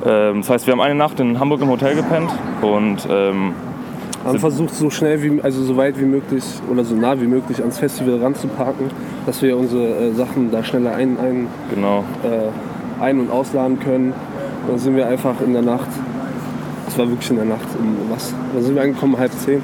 Ähm, 0.05 0.41
das 0.41 0.49
heißt, 0.51 0.67
wir 0.67 0.73
haben 0.73 0.81
eine 0.81 0.93
Nacht 0.93 1.19
in 1.19 1.39
Hamburg 1.39 1.61
im 1.61 1.69
Hotel 1.69 1.95
gepennt 1.95 2.29
und 2.61 3.07
ähm, 3.09 3.53
Haben 4.27 4.39
versucht, 4.39 4.75
so 4.75 4.89
schnell 4.89 5.21
wie, 5.23 5.41
also 5.41 5.63
so 5.63 5.77
weit 5.77 5.99
wie 5.99 6.05
möglich 6.05 6.43
oder 6.69 6.83
so 6.83 6.95
nah 6.95 7.19
wie 7.19 7.27
möglich 7.27 7.59
ans 7.59 7.79
Festival 7.79 8.19
ranzuparken, 8.21 8.89
dass 9.25 9.41
wir 9.41 9.57
unsere 9.57 9.87
äh, 9.87 10.11
Sachen 10.13 10.51
da 10.51 10.63
schneller 10.63 10.93
ein, 10.93 11.17
ein, 11.19 11.47
genau, 11.73 12.03
äh, 12.23 13.03
ein- 13.03 13.19
und 13.19 13.31
ausladen 13.31 13.79
können. 13.79 14.13
Und 14.63 14.69
dann 14.69 14.79
sind 14.79 14.95
wir 14.95 15.07
einfach 15.07 15.35
in 15.45 15.53
der 15.53 15.61
Nacht, 15.61 15.87
es 16.87 16.97
war 16.97 17.07
wirklich 17.09 17.29
in 17.29 17.37
der 17.37 17.45
Nacht, 17.45 17.67
um 17.79 17.95
was? 18.09 18.33
Dann 18.53 18.63
sind 18.63 18.75
wir 18.75 18.81
angekommen, 18.81 19.17
halb 19.17 19.31
zehn. 19.31 19.61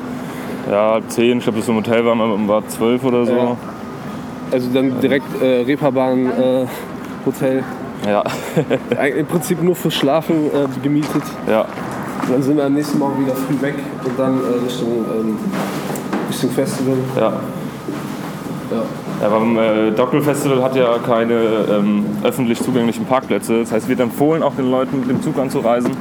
ja, 0.70 0.92
halb 0.94 1.10
zehn, 1.10 1.38
ich 1.38 1.44
glaube, 1.44 1.58
bis 1.58 1.66
zum 1.66 1.76
Hotel 1.76 2.06
waren 2.06 2.18
wir 2.18 2.48
war 2.48 2.68
zwölf 2.68 3.04
oder 3.04 3.26
so. 3.26 3.34
Ja. 3.34 3.58
Also 4.52 4.70
dann 4.74 5.00
direkt 5.02 5.42
äh, 5.42 5.64
Reeperbahn 5.64 6.26
äh, 6.28 6.66
Hotel. 7.26 7.64
Ja, 8.06 8.24
Im 9.06 9.26
Prinzip 9.26 9.64
nur 9.64 9.76
fürs 9.76 9.94
Schlafen 9.94 10.48
äh, 10.48 10.68
gemietet. 10.84 11.24
ja, 11.50 11.66
dann 12.30 12.42
sind 12.42 12.58
wir 12.58 12.66
am 12.66 12.74
nächsten 12.74 13.00
Morgen 13.00 13.26
wieder 13.26 13.36
früh 13.36 13.62
weg 13.62 13.76
und 14.04 14.18
dann 14.18 14.40
äh, 14.40 14.64
Richtung, 14.66 15.06
ähm, 15.20 15.38
Richtung 16.30 16.50
Festival. 16.52 16.96
ja. 17.20 17.34
Ja. 18.72 18.84
Ja, 19.22 19.30
beim 19.30 19.58
äh, 19.58 19.92
Dockel 19.92 20.22
Festival 20.22 20.62
hat 20.64 20.76
ja 20.76 20.98
keine 21.06 21.34
ähm, 21.70 22.06
öffentlich 22.24 22.62
zugänglichen 22.62 23.06
Parkplätze. 23.06 23.60
Das 23.60 23.72
heißt, 23.72 23.88
wird 23.88 24.00
empfohlen, 24.00 24.42
auch 24.44 24.56
den 24.56 24.70
Leuten 24.70 25.00
mit 25.00 25.10
dem 25.10 25.22
Zug 25.22 25.38
anzureisen. 25.38 25.92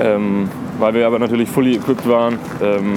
Ähm, 0.00 0.48
weil 0.78 0.94
wir 0.94 1.06
aber 1.06 1.18
natürlich 1.18 1.48
fully 1.48 1.76
equipped 1.76 2.08
waren 2.08 2.38
ähm, 2.62 2.94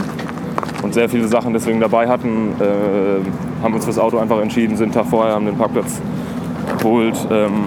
und 0.84 0.94
sehr 0.94 1.10
viele 1.10 1.28
Sachen 1.28 1.54
deswegen 1.54 1.80
dabei 1.80 2.08
hatten, 2.08 2.54
äh, 2.60 3.64
haben 3.64 3.74
uns 3.74 3.86
fürs 3.86 4.00
Auto 4.00 4.18
einfach 4.18 4.40
entschieden, 4.42 4.78
sind 4.78 4.94
Tag 4.94 5.06
vorher, 5.06 5.36
haben 5.36 5.46
den 5.46 5.58
Parkplatz 5.58 6.02
geholt. 6.80 7.16
Ähm, 7.32 7.66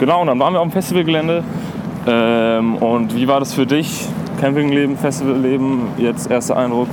genau, 0.00 0.22
und 0.22 0.26
dann 0.26 0.38
waren 0.38 0.52
wir 0.52 0.60
auf 0.60 0.68
dem 0.68 0.72
Festivalgelände. 0.72 1.44
Ähm, 2.06 2.76
und 2.76 3.14
wie 3.14 3.26
war 3.28 3.40
das 3.40 3.54
für 3.54 3.66
dich? 3.66 4.06
Campingleben, 4.40 4.96
Festivalleben, 4.96 5.80
jetzt 5.96 6.30
erster 6.30 6.56
Eindruck? 6.56 6.88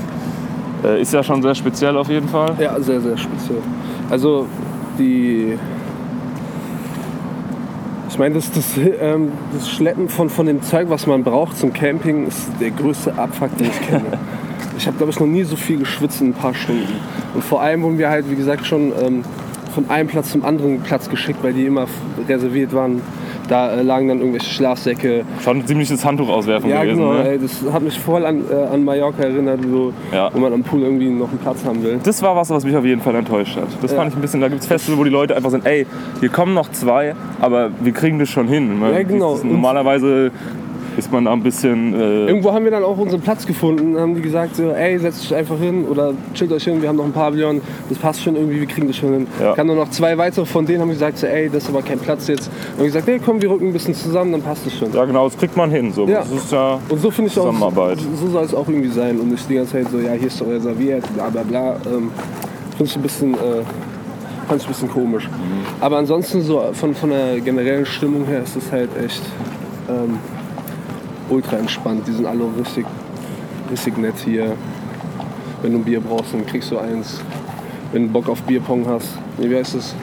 Äh, 0.83 1.01
ist 1.01 1.13
ja 1.13 1.23
schon 1.23 1.41
sehr 1.41 1.55
speziell 1.55 1.97
auf 1.97 2.09
jeden 2.09 2.27
Fall. 2.27 2.55
Ja, 2.59 2.79
sehr, 2.79 3.01
sehr 3.01 3.17
speziell. 3.17 3.61
Also 4.09 4.47
die. 4.97 5.57
Ich 8.09 8.19
meine, 8.19 8.35
das, 8.35 8.51
das, 8.51 8.77
ähm, 8.77 9.31
das 9.53 9.69
Schleppen 9.69 10.09
von, 10.09 10.29
von 10.29 10.45
dem 10.45 10.61
Zeug, 10.61 10.89
was 10.89 11.07
man 11.07 11.23
braucht 11.23 11.57
zum 11.57 11.71
Camping, 11.71 12.27
ist 12.27 12.49
der 12.59 12.71
größte 12.71 13.17
Abfuck, 13.17 13.57
den 13.57 13.67
ich 13.67 13.81
kenne. 13.87 14.03
Ich 14.77 14.87
habe, 14.87 14.97
glaube 14.97 15.11
ich, 15.11 15.19
noch 15.19 15.27
nie 15.27 15.43
so 15.43 15.55
viel 15.55 15.77
geschwitzt 15.77 16.21
in 16.21 16.29
ein 16.29 16.33
paar 16.33 16.55
Stunden. 16.55 16.87
Und 17.35 17.43
vor 17.43 17.61
allem 17.61 17.83
wurden 17.83 17.99
wir 17.99 18.09
halt, 18.09 18.31
wie 18.31 18.35
gesagt, 18.35 18.65
schon 18.65 18.91
ähm, 18.99 19.23
von 19.75 19.89
einem 19.91 20.07
Platz 20.07 20.31
zum 20.31 20.43
anderen 20.43 20.79
Platz 20.81 21.07
geschickt, 21.07 21.43
weil 21.43 21.53
die 21.53 21.65
immer 21.65 21.85
reserviert 22.27 22.73
waren. 22.73 23.01
Da 23.51 23.69
äh, 23.73 23.81
lagen 23.81 24.07
dann 24.07 24.19
irgendwelche 24.19 24.49
Schlafsäcke. 24.49 25.25
Schon 25.43 25.57
ein 25.57 25.67
ziemliches 25.67 26.05
Handtuch 26.05 26.29
auswerfen 26.29 26.69
Ja, 26.69 26.83
gewesen. 26.85 26.99
genau. 27.01 27.13
ne? 27.15 27.31
Ey, 27.31 27.37
das 27.37 27.61
hat 27.73 27.81
mich 27.83 27.99
voll 27.99 28.25
an, 28.25 28.43
äh, 28.49 28.73
an 28.73 28.85
Mallorca 28.85 29.23
erinnert, 29.23 29.59
so, 29.69 29.91
Ja. 30.13 30.29
wo 30.33 30.39
man 30.39 30.53
am 30.53 30.63
Pool 30.63 30.83
irgendwie 30.83 31.09
noch 31.09 31.27
einen 31.27 31.37
Platz 31.39 31.65
haben 31.65 31.83
will. 31.83 31.99
Das 32.01 32.21
war 32.21 32.33
was, 32.33 32.49
was 32.49 32.63
mich 32.63 32.77
auf 32.77 32.85
jeden 32.85 33.01
Fall 33.01 33.13
enttäuscht 33.13 33.57
hat. 33.57 33.67
Das 33.81 33.91
Ja. 33.91 33.97
fand 33.97 34.11
ich 34.11 34.15
ein 34.17 34.21
bisschen, 34.21 34.39
da 34.39 34.47
gibt 34.47 34.61
es 34.61 34.67
Festivals, 34.67 34.97
wo 34.97 35.03
die 35.03 35.09
Leute 35.09 35.35
einfach 35.35 35.49
sind, 35.49 35.65
ey, 35.65 35.85
hier 36.21 36.29
kommen 36.29 36.53
noch 36.53 36.71
zwei, 36.71 37.13
aber 37.41 37.71
wir 37.81 37.91
kriegen 37.91 38.19
das 38.19 38.29
schon 38.29 38.47
hin. 38.47 38.79
Man- 38.79 38.93
Ja, 38.93 39.03
genau. 39.03 39.37
Normalerweise 39.43 40.31
ist 40.97 41.11
man 41.11 41.25
da 41.25 41.33
ein 41.33 41.43
bisschen, 41.43 41.93
äh, 41.93 42.27
Irgendwo 42.27 42.51
haben 42.53 42.63
wir 42.65 42.71
dann 42.71 42.83
auch 42.83 42.97
unseren 42.97 43.21
Platz 43.21 43.45
gefunden. 43.45 43.97
Haben 43.97 44.15
die 44.15 44.21
gesagt, 44.21 44.55
so, 44.55 44.71
ey, 44.71 44.97
setzt 44.99 45.31
euch 45.31 45.37
einfach 45.37 45.57
hin 45.57 45.85
oder 45.85 46.13
chillt 46.33 46.51
euch 46.51 46.63
hin, 46.63 46.81
wir 46.81 46.89
haben 46.89 46.97
noch 46.97 47.05
ein 47.05 47.11
Pavillon, 47.13 47.61
das 47.89 47.97
passt 47.97 48.21
schon 48.21 48.35
irgendwie, 48.35 48.59
wir 48.59 48.67
kriegen 48.67 48.87
das 48.87 48.97
schon 48.97 49.13
hin. 49.13 49.27
Ja. 49.39 49.53
Kamen 49.53 49.67
nur 49.67 49.75
noch 49.77 49.89
zwei 49.91 50.17
weitere 50.17 50.45
von 50.45 50.65
denen, 50.65 50.81
haben 50.81 50.89
gesagt, 50.89 51.17
so, 51.17 51.27
ey, 51.27 51.49
das 51.49 51.63
ist 51.63 51.69
aber 51.69 51.81
kein 51.81 51.99
Platz 51.99 52.27
jetzt. 52.27 52.49
Und 52.73 52.79
haben 52.79 52.85
gesagt, 52.85 53.07
ey, 53.07 53.19
komm, 53.23 53.41
wir 53.41 53.49
rücken 53.49 53.67
ein 53.67 53.73
bisschen 53.73 53.93
zusammen, 53.93 54.31
dann 54.33 54.41
passt 54.41 54.65
das 54.65 54.73
schon. 54.77 54.91
ja 54.93 55.05
genau, 55.05 55.25
das 55.27 55.37
kriegt 55.37 55.55
man 55.57 55.71
hin. 55.71 55.91
So. 55.93 56.05
Ja. 56.07 56.19
Das 56.19 56.31
ist 56.31 56.51
ja, 56.51 56.79
Und 56.89 56.99
so 57.01 57.09
finde 57.11 57.31
ich 57.31 57.37
auch, 57.39 57.45
Zusammenarbeit. 57.45 57.97
so 58.19 58.27
soll 58.27 58.43
es 58.43 58.53
auch 58.53 58.67
irgendwie 58.67 58.89
sein 58.89 59.19
und 59.19 59.31
nicht 59.31 59.49
die 59.49 59.55
ganze 59.55 59.73
Zeit 59.73 59.87
so, 59.91 59.99
ja, 59.99 60.13
hier 60.13 60.27
ist 60.27 60.39
doch 60.41 60.47
reserviert, 60.47 61.03
bla 61.13 61.29
bla 61.29 61.43
bla. 61.43 61.75
Ähm, 61.85 62.11
finde 62.77 62.83
ich 62.85 62.95
ein 62.95 63.01
bisschen, 63.01 63.33
äh, 63.33 63.37
fand 64.47 64.61
ich 64.61 64.67
ein 64.67 64.71
bisschen 64.73 64.89
komisch. 64.89 65.29
Aber 65.79 65.97
ansonsten 65.97 66.41
so 66.41 66.61
von, 66.73 66.93
von 66.95 67.09
der 67.11 67.39
generellen 67.39 67.85
Stimmung 67.85 68.25
her 68.25 68.41
ist 68.43 68.55
es 68.55 68.71
halt 68.71 68.89
echt 69.03 69.21
ähm, 69.89 70.17
ultra 71.31 71.57
entspannt. 71.57 72.07
Die 72.07 72.11
sind 72.11 72.25
alle 72.25 72.43
richtig, 72.59 72.85
richtig 73.71 73.97
nett 73.97 74.15
hier. 74.23 74.53
Wenn 75.61 75.73
du 75.73 75.79
ein 75.79 75.83
Bier 75.83 76.01
brauchst, 76.01 76.33
dann 76.33 76.45
kriegst 76.45 76.71
du 76.71 76.77
eins. 76.77 77.21
Wenn 77.91 78.07
du 78.07 78.13
Bock 78.13 78.29
auf 78.29 78.41
Bierpong 78.43 78.85
hast, 78.87 79.09
nee, 79.37 79.49
wie 79.49 79.55
heißt 79.55 79.75
das? 79.75 79.95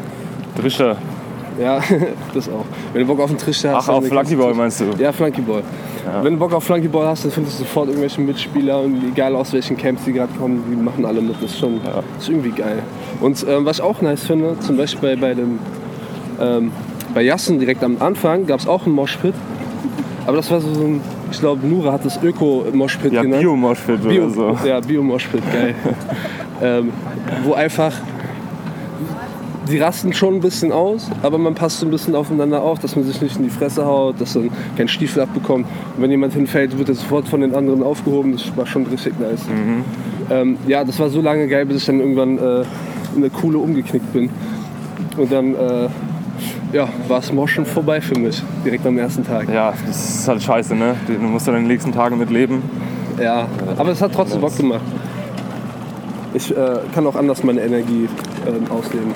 Drischer. 0.56 0.96
Ja, 1.60 1.80
das 2.34 2.48
auch. 2.48 2.64
Wenn 2.92 3.02
du 3.02 3.08
Bock 3.08 3.20
auf 3.20 3.30
einen 3.30 3.38
Trichter 3.38 3.76
hast. 3.76 3.88
Ach, 3.88 3.94
auf 3.94 4.06
Flunkyball 4.06 4.54
meinst 4.54 4.80
du? 4.80 4.84
Ja, 4.98 5.12
Flunkyball. 5.12 5.62
Wenn 6.22 6.34
du 6.34 6.38
Bock 6.38 6.54
auf 6.54 6.64
Flunkyball 6.64 7.06
hast, 7.06 7.24
dann 7.24 7.32
findest 7.32 7.58
du 7.58 7.64
sofort 7.64 7.88
irgendwelche 7.88 8.20
Mitspieler, 8.22 8.80
und 8.80 9.02
egal 9.12 9.36
aus 9.36 9.52
welchen 9.52 9.76
Camps 9.76 10.04
die 10.04 10.12
gerade 10.12 10.32
kommen, 10.38 10.64
die 10.70 10.76
machen 10.76 11.04
alle 11.04 11.20
mit. 11.20 11.34
Das 11.42 11.50
ist 11.50 11.58
schon 11.58 11.74
Ja. 11.84 12.02
das 12.14 12.22
ist 12.22 12.28
irgendwie 12.30 12.50
geil. 12.52 12.82
Und 13.20 13.44
ähm, 13.46 13.66
was 13.66 13.78
ich 13.78 13.82
auch 13.82 14.00
nice 14.00 14.24
finde, 14.24 14.58
zum 14.60 14.76
Beispiel 14.78 15.16
bei, 15.16 15.16
bei 15.16 15.34
dem 15.34 15.58
ähm, 16.40 16.70
bei 17.14 17.22
Jassen 17.22 17.58
direkt 17.58 17.82
am 17.84 17.96
Anfang 18.00 18.46
gab 18.46 18.60
es 18.60 18.66
auch 18.66 18.86
einen 18.86 18.94
Moshpit. 18.94 19.34
Aber 20.26 20.36
das 20.36 20.50
war 20.50 20.60
so 20.60 20.68
ein, 20.68 21.00
ich 21.30 21.40
glaube, 21.40 21.66
Nura 21.66 21.92
hat 21.92 22.04
das 22.04 22.22
Öko-Moshpit 22.22 23.12
Ja, 23.12 23.22
genannt. 23.22 23.42
Bio-Moshpit 23.42 24.02
Bio, 24.02 24.24
oder 24.24 24.34
so. 24.34 24.58
Ja, 24.66 24.80
Bio-Moshpit, 24.80 25.42
geil. 25.52 25.74
ähm, 26.62 26.90
wo 27.44 27.54
einfach 27.54 27.92
die 29.70 29.78
rasten 29.78 30.12
schon 30.12 30.36
ein 30.36 30.40
bisschen 30.40 30.72
aus, 30.72 31.10
aber 31.22 31.36
man 31.38 31.54
passt 31.54 31.80
so 31.80 31.86
ein 31.86 31.90
bisschen 31.90 32.14
aufeinander 32.14 32.62
auf, 32.62 32.78
dass 32.78 32.96
man 32.96 33.04
sich 33.04 33.20
nicht 33.20 33.36
in 33.36 33.44
die 33.44 33.50
Fresse 33.50 33.84
haut, 33.84 34.20
dass 34.20 34.34
man 34.34 34.50
keinen 34.76 34.88
Stiefel 34.88 35.22
abbekommt. 35.22 35.66
Und 35.96 36.02
wenn 36.02 36.10
jemand 36.10 36.32
hinfällt, 36.32 36.78
wird 36.78 36.88
er 36.88 36.94
sofort 36.94 37.28
von 37.28 37.42
den 37.42 37.54
anderen 37.54 37.82
aufgehoben. 37.82 38.32
Das 38.32 38.56
war 38.56 38.66
schon 38.66 38.86
richtig 38.86 39.18
nice. 39.20 39.42
Ähm, 40.30 40.56
ja, 40.66 40.84
das 40.84 40.98
war 40.98 41.10
so 41.10 41.20
lange 41.20 41.48
geil, 41.48 41.66
bis 41.66 41.78
ich 41.78 41.86
dann 41.86 42.00
irgendwann 42.00 42.38
äh, 42.38 42.60
in 43.14 43.18
eine 43.18 43.30
Kuhle 43.30 43.58
umgeknickt 43.58 44.12
bin. 44.12 44.30
Und 45.16 45.32
dann 45.32 45.54
äh, 45.54 45.88
ja, 46.72 46.88
war 47.08 47.18
es 47.18 47.32
Moschen 47.32 47.64
vorbei 47.64 48.00
für 48.00 48.18
mich, 48.18 48.42
direkt 48.64 48.86
am 48.86 48.98
ersten 48.98 49.24
Tag. 49.24 49.48
Ja, 49.52 49.72
das 49.86 50.20
ist 50.20 50.28
halt 50.28 50.42
scheiße, 50.42 50.74
ne? 50.74 50.94
Du 51.06 51.14
musst 51.14 51.46
dann 51.48 51.54
in 51.56 51.62
den 51.62 51.68
nächsten 51.68 51.92
Tagen 51.92 52.18
mit 52.18 52.30
leben. 52.30 52.62
Ja, 53.20 53.46
aber 53.76 53.90
es 53.90 54.00
hat 54.00 54.12
trotzdem 54.12 54.40
Bock 54.40 54.56
gemacht. 54.56 54.82
Ich 56.34 56.54
äh, 56.56 56.56
kann 56.94 57.06
auch 57.06 57.16
anders 57.16 57.42
meine 57.42 57.62
Energie 57.62 58.08
ähm, 58.46 58.70
ausleben. 58.70 59.12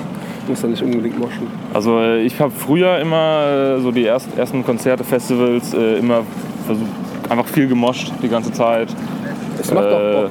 Muss 0.47 0.61
da 0.61 0.67
nicht 0.67 0.83
unbedingt 0.83 1.17
moschen. 1.17 1.47
Also 1.73 1.99
äh, 1.99 2.23
ich 2.23 2.37
habe 2.41 2.51
früher 2.51 2.99
immer 2.99 3.77
äh, 3.77 3.81
so 3.81 3.91
die 3.91 4.05
ersten, 4.05 4.37
ersten 4.37 4.65
Konzerte, 4.65 5.03
Festivals 5.05 5.73
äh, 5.73 5.99
immer 5.99 6.21
versucht, 6.65 6.89
einfach 7.29 7.45
viel 7.45 7.67
gemoscht 7.67 8.11
die 8.21 8.27
ganze 8.27 8.51
Zeit. 8.51 8.89
Es 9.59 9.71
macht 9.73 9.85
Äh, 9.85 9.87
auch 9.87 10.21
Bock. 10.23 10.29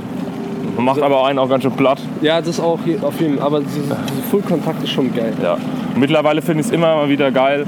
Man 0.76 0.85
macht 0.87 1.02
aber 1.02 1.26
einen 1.26 1.38
auch 1.38 1.49
ganz 1.49 1.62
schön 1.62 1.73
platt. 1.73 2.00
Ja, 2.23 2.41
das 2.41 2.59
auch 2.59 2.79
je- 2.85 2.99
auf 3.00 3.21
jeden 3.21 3.37
Fall. 3.38 3.47
Aber 3.47 3.61
diese, 3.61 3.81
diese 3.81 4.23
Full-Kontakt 4.31 4.83
ist 4.83 4.91
schon 4.91 5.14
geil. 5.14 5.33
Ja. 5.43 5.57
Mittlerweile 5.97 6.41
finde 6.41 6.61
ich 6.62 6.67
es 6.69 6.73
immer 6.73 6.97
mal 6.97 7.09
wieder 7.09 7.31
geil, 7.31 7.67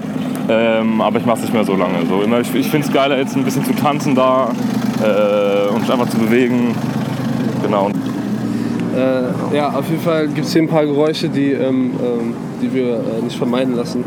ähm, 0.48 1.00
aber 1.00 1.18
ich 1.18 1.26
mache 1.26 1.36
es 1.36 1.42
nicht 1.42 1.52
mehr 1.54 1.64
so 1.64 1.74
lange. 1.74 2.06
So, 2.08 2.22
immer, 2.22 2.40
ich 2.40 2.54
ich 2.54 2.68
finde 2.70 2.86
es 2.86 2.92
geiler, 2.92 3.18
jetzt 3.18 3.36
ein 3.36 3.44
bisschen 3.44 3.64
zu 3.64 3.74
tanzen 3.74 4.14
da 4.14 4.48
äh, 5.02 5.68
und 5.74 5.82
sich 5.82 5.92
einfach 5.92 6.08
zu 6.08 6.16
bewegen. 6.18 6.74
Genau. 7.62 7.90
Äh, 8.96 9.54
ja, 9.56 9.68
auf 9.70 9.88
jeden 9.90 10.00
Fall 10.02 10.28
gibt 10.28 10.46
es 10.46 10.52
hier 10.52 10.62
ein 10.62 10.68
paar 10.68 10.86
Geräusche, 10.86 11.28
die, 11.28 11.50
ähm, 11.52 11.90
ähm, 12.02 12.34
die 12.62 12.72
wir 12.72 12.94
äh, 12.94 13.22
nicht 13.22 13.36
vermeiden 13.36 13.74
lassen. 13.76 14.04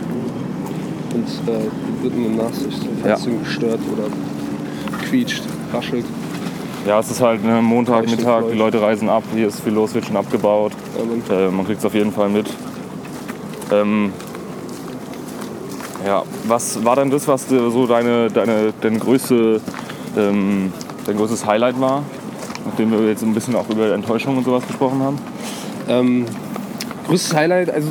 Und 1.13 1.27
äh, 1.53 1.59
die 2.01 2.07
bitten 2.07 2.25
um 2.25 2.35
Nachsicht, 2.37 2.79
falls 3.03 3.25
Ja. 3.25 3.31
irgendwie 3.31 3.49
stört 3.49 3.79
oder 3.93 4.07
quietscht, 5.07 5.43
raschelt. 5.73 6.05
Ja, 6.87 6.99
es 6.99 7.11
ist 7.11 7.21
halt 7.21 7.43
ne, 7.43 7.61
Montag, 7.61 8.09
Mittag, 8.09 8.45
die 8.49 8.57
Leute 8.57 8.81
reisen 8.81 9.09
ab, 9.09 9.23
hier 9.33 9.47
ist 9.47 9.59
viel 9.59 9.73
los, 9.73 9.93
wird 9.93 10.05
schon 10.05 10.15
abgebaut. 10.15 10.71
Ähm, 10.97 11.21
Äh, 11.29 11.51
man 11.51 11.65
kriegt 11.65 11.79
es 11.79 11.85
auf 11.85 11.93
jeden 11.93 12.13
Fall 12.13 12.29
mit. 12.29 12.49
Ähm, 13.71 14.13
ja, 16.05 16.23
was 16.45 16.83
war 16.85 16.95
denn 16.95 17.11
das, 17.11 17.27
was 17.27 17.49
so 17.49 17.85
deine, 17.85 18.29
deine, 18.31 18.73
deine 18.79 18.99
größte, 18.99 19.59
ähm, 20.17 20.71
dein 21.05 21.17
größtes 21.17 21.45
Highlight 21.45 21.79
war? 21.81 22.03
Nachdem 22.65 22.91
wir 22.91 23.05
jetzt 23.07 23.23
ein 23.23 23.33
bisschen 23.33 23.55
auch 23.55 23.69
über 23.69 23.93
Enttäuschung 23.93 24.37
und 24.37 24.45
sowas 24.45 24.65
gesprochen 24.65 25.01
haben. 25.01 25.17
Ähm, 25.89 26.25
größtes 27.07 27.35
Highlight, 27.35 27.69
also 27.69 27.89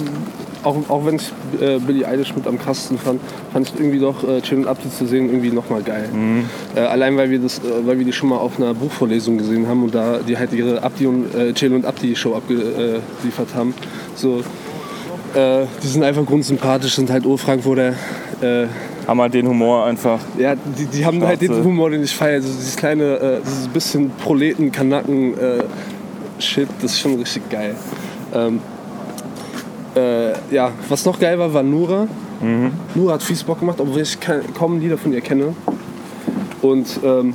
auch, 0.67 0.77
auch 0.89 1.07
wenn 1.07 1.17
ich 1.17 1.33
äh, 1.61 1.79
Billie 1.79 2.07
Eilish 2.07 2.35
mit 2.35 2.47
am 2.47 2.59
krassesten 2.59 2.99
fand, 2.99 3.21
fand 3.53 3.69
ich 3.69 3.79
irgendwie 3.79 4.01
doch 4.01 4.27
äh, 4.29 4.41
Chill 4.43 4.59
und 4.59 4.67
Abdi 4.67 4.91
zu 4.91 5.07
sehen 5.07 5.29
irgendwie 5.29 5.51
nochmal 5.51 5.83
geil. 5.83 6.09
Äh, 6.75 6.81
allein 6.81 7.17
weil 7.17 7.31
wir 7.31 7.39
das, 7.39 7.59
äh, 7.59 7.63
weil 7.87 7.99
wir 7.99 8.05
die 8.05 8.13
schon 8.13 8.29
mal 8.29 8.39
auf 8.39 8.59
einer 8.59 8.75
Buchvorlesung 8.75 9.39
gesehen 9.39 9.69
haben 9.69 9.85
und 9.85 9.95
da 9.95 10.19
die 10.19 10.37
halt 10.37 10.53
ihre 10.53 10.83
Abdi 10.83 11.07
und 11.07 11.35
äh, 11.35 11.53
Chill 11.53 11.73
und 11.73 11.87
Abdi 11.87 12.17
Show 12.17 12.35
abgeliefert 12.35 13.55
haben. 13.55 13.75
So, 14.17 14.43
äh, 15.35 15.67
die 15.83 15.87
sind 15.87 16.03
einfach 16.03 16.27
grundsympathisch, 16.27 16.97
sind 16.97 17.11
halt 17.11 17.25
Ur-Frankfurter. 17.27 17.95
Äh, 18.41 18.67
Haben 19.07 19.21
halt 19.21 19.35
den 19.35 19.47
Humor 19.49 19.85
einfach. 19.85 20.19
ja, 20.37 20.55
die, 20.57 20.87
die 20.87 21.07
haben 21.07 21.23
halt 21.23 21.41
den 21.41 21.49
Schwarze. 21.49 21.65
Humor, 21.65 21.91
den 21.91 22.03
ich 22.03 22.15
feiere. 22.15 22.37
Also 22.37 22.49
dieses 22.49 22.77
kleine, 22.77 23.05
äh, 23.19 23.41
dieses 23.45 23.69
bisschen 23.69 24.11
Proleten, 24.11 24.73
Kanacken, 24.73 25.39
äh, 25.39 25.63
Shit, 26.39 26.69
das 26.83 26.93
ist 26.93 27.01
schon 27.01 27.15
richtig 27.15 27.49
geil. 27.49 27.75
Ähm, 28.35 28.61
äh, 29.95 30.25
ja, 30.50 30.73
was 30.88 31.05
noch 31.05 31.19
geil 31.19 31.38
war, 31.38 31.53
war 31.53 31.62
Nura. 31.62 32.09
Nura 32.95 33.15
hat 33.15 33.23
fies 33.23 33.43
Bock 33.43 33.61
gemacht, 33.61 33.81
obwohl 33.81 34.00
ich 34.00 34.19
kaum 34.55 34.79
Lieder 34.81 34.99
von 34.99 35.12
ihr 35.12 35.21
kenne. 35.21 35.55
Und 36.62 37.00
ähm, 37.03 37.35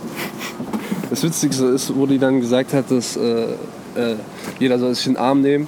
das 1.09 1.23
Witzigste 1.23 1.65
ist, 1.65 1.95
wo 1.95 2.05
die 2.05 2.19
dann 2.19 2.39
gesagt 2.39 2.73
hat, 2.73 2.91
dass 2.91 3.17
äh, 3.17 3.43
äh, 3.95 4.15
jeder 4.59 4.79
soll 4.79 4.93
sich 4.95 5.07
in 5.07 5.13
den 5.13 5.21
Arm 5.21 5.41
nehmen 5.41 5.67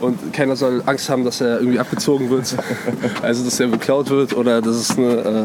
und 0.00 0.32
keiner 0.32 0.56
soll 0.56 0.82
Angst 0.86 1.08
haben, 1.08 1.24
dass 1.24 1.40
er 1.40 1.60
irgendwie 1.60 1.78
abgezogen 1.78 2.30
wird. 2.30 2.56
also, 3.22 3.44
dass 3.44 3.60
er 3.60 3.68
beklaut 3.68 4.10
wird 4.10 4.36
oder 4.36 4.60
dass 4.60 4.76
es 4.76 4.98
eine 4.98 5.06
äh, 5.06 5.44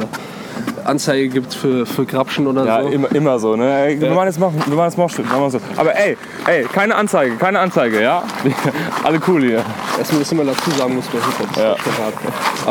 Anzeige 0.86 1.30
gibt 1.30 1.54
für, 1.54 1.86
für 1.86 2.06
Grabschen 2.06 2.48
oder 2.48 2.66
Ja, 2.66 2.82
so. 2.84 2.90
immer, 2.90 3.14
immer 3.16 3.40
so, 3.40 3.56
ne? 3.56 3.86
Ey, 3.88 4.00
Wir 4.00 4.10
Ja. 4.10 4.14
machen 4.14 4.28
jetzt 4.28 4.40
wir 4.40 4.48
machen 4.48 4.88
jetzt 4.88 4.98
machen 4.98 5.42
wir 5.42 5.50
so. 5.50 5.60
Aber 5.78 5.96
ey, 5.96 6.18
ey, 6.48 6.64
keine 6.72 6.96
Anzeige, 6.96 7.36
keine 7.38 7.60
Anzeige, 7.60 8.02
ja? 8.02 8.24
Alle 9.04 9.20
cool 9.28 9.42
hier. 9.44 9.64
Erstmal, 9.98 10.20
dass 10.20 10.34
man 10.34 10.48
dazu 10.48 10.72
sagen 10.72 10.96
muss 10.96 11.06
ist 11.06 11.58
Ja. 11.58 11.76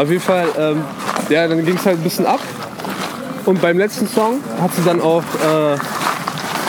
Auf 0.00 0.09
jeden 0.11 0.23
Fall, 0.23 0.47
ähm, 0.59 0.85
ja, 1.28 1.49
dann 1.49 1.64
ging 1.64 1.76
es 1.76 1.85
halt 1.87 1.99
ein 1.99 2.02
bisschen 2.02 2.26
ab. 2.26 2.40
Und 3.47 3.61
beim 3.61 3.76
letzten 3.78 4.06
Song 4.09 4.40
hat 4.61 4.73
sie 4.75 4.83
dann 4.85 5.00
auch 5.00 5.23
äh, 5.23 5.76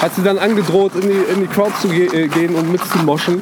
hat 0.02 0.14
sie 0.14 0.24
dann 0.24 0.38
angedroht, 0.38 0.94
in 0.96 1.02
die, 1.02 1.34
in 1.34 1.42
die 1.42 1.48
Crowd 1.48 1.72
zu 1.82 1.88
ge 1.88 2.06
äh, 2.08 2.28
gehen 2.28 2.54
und 2.56 2.72
mitzumoschen. 2.72 3.42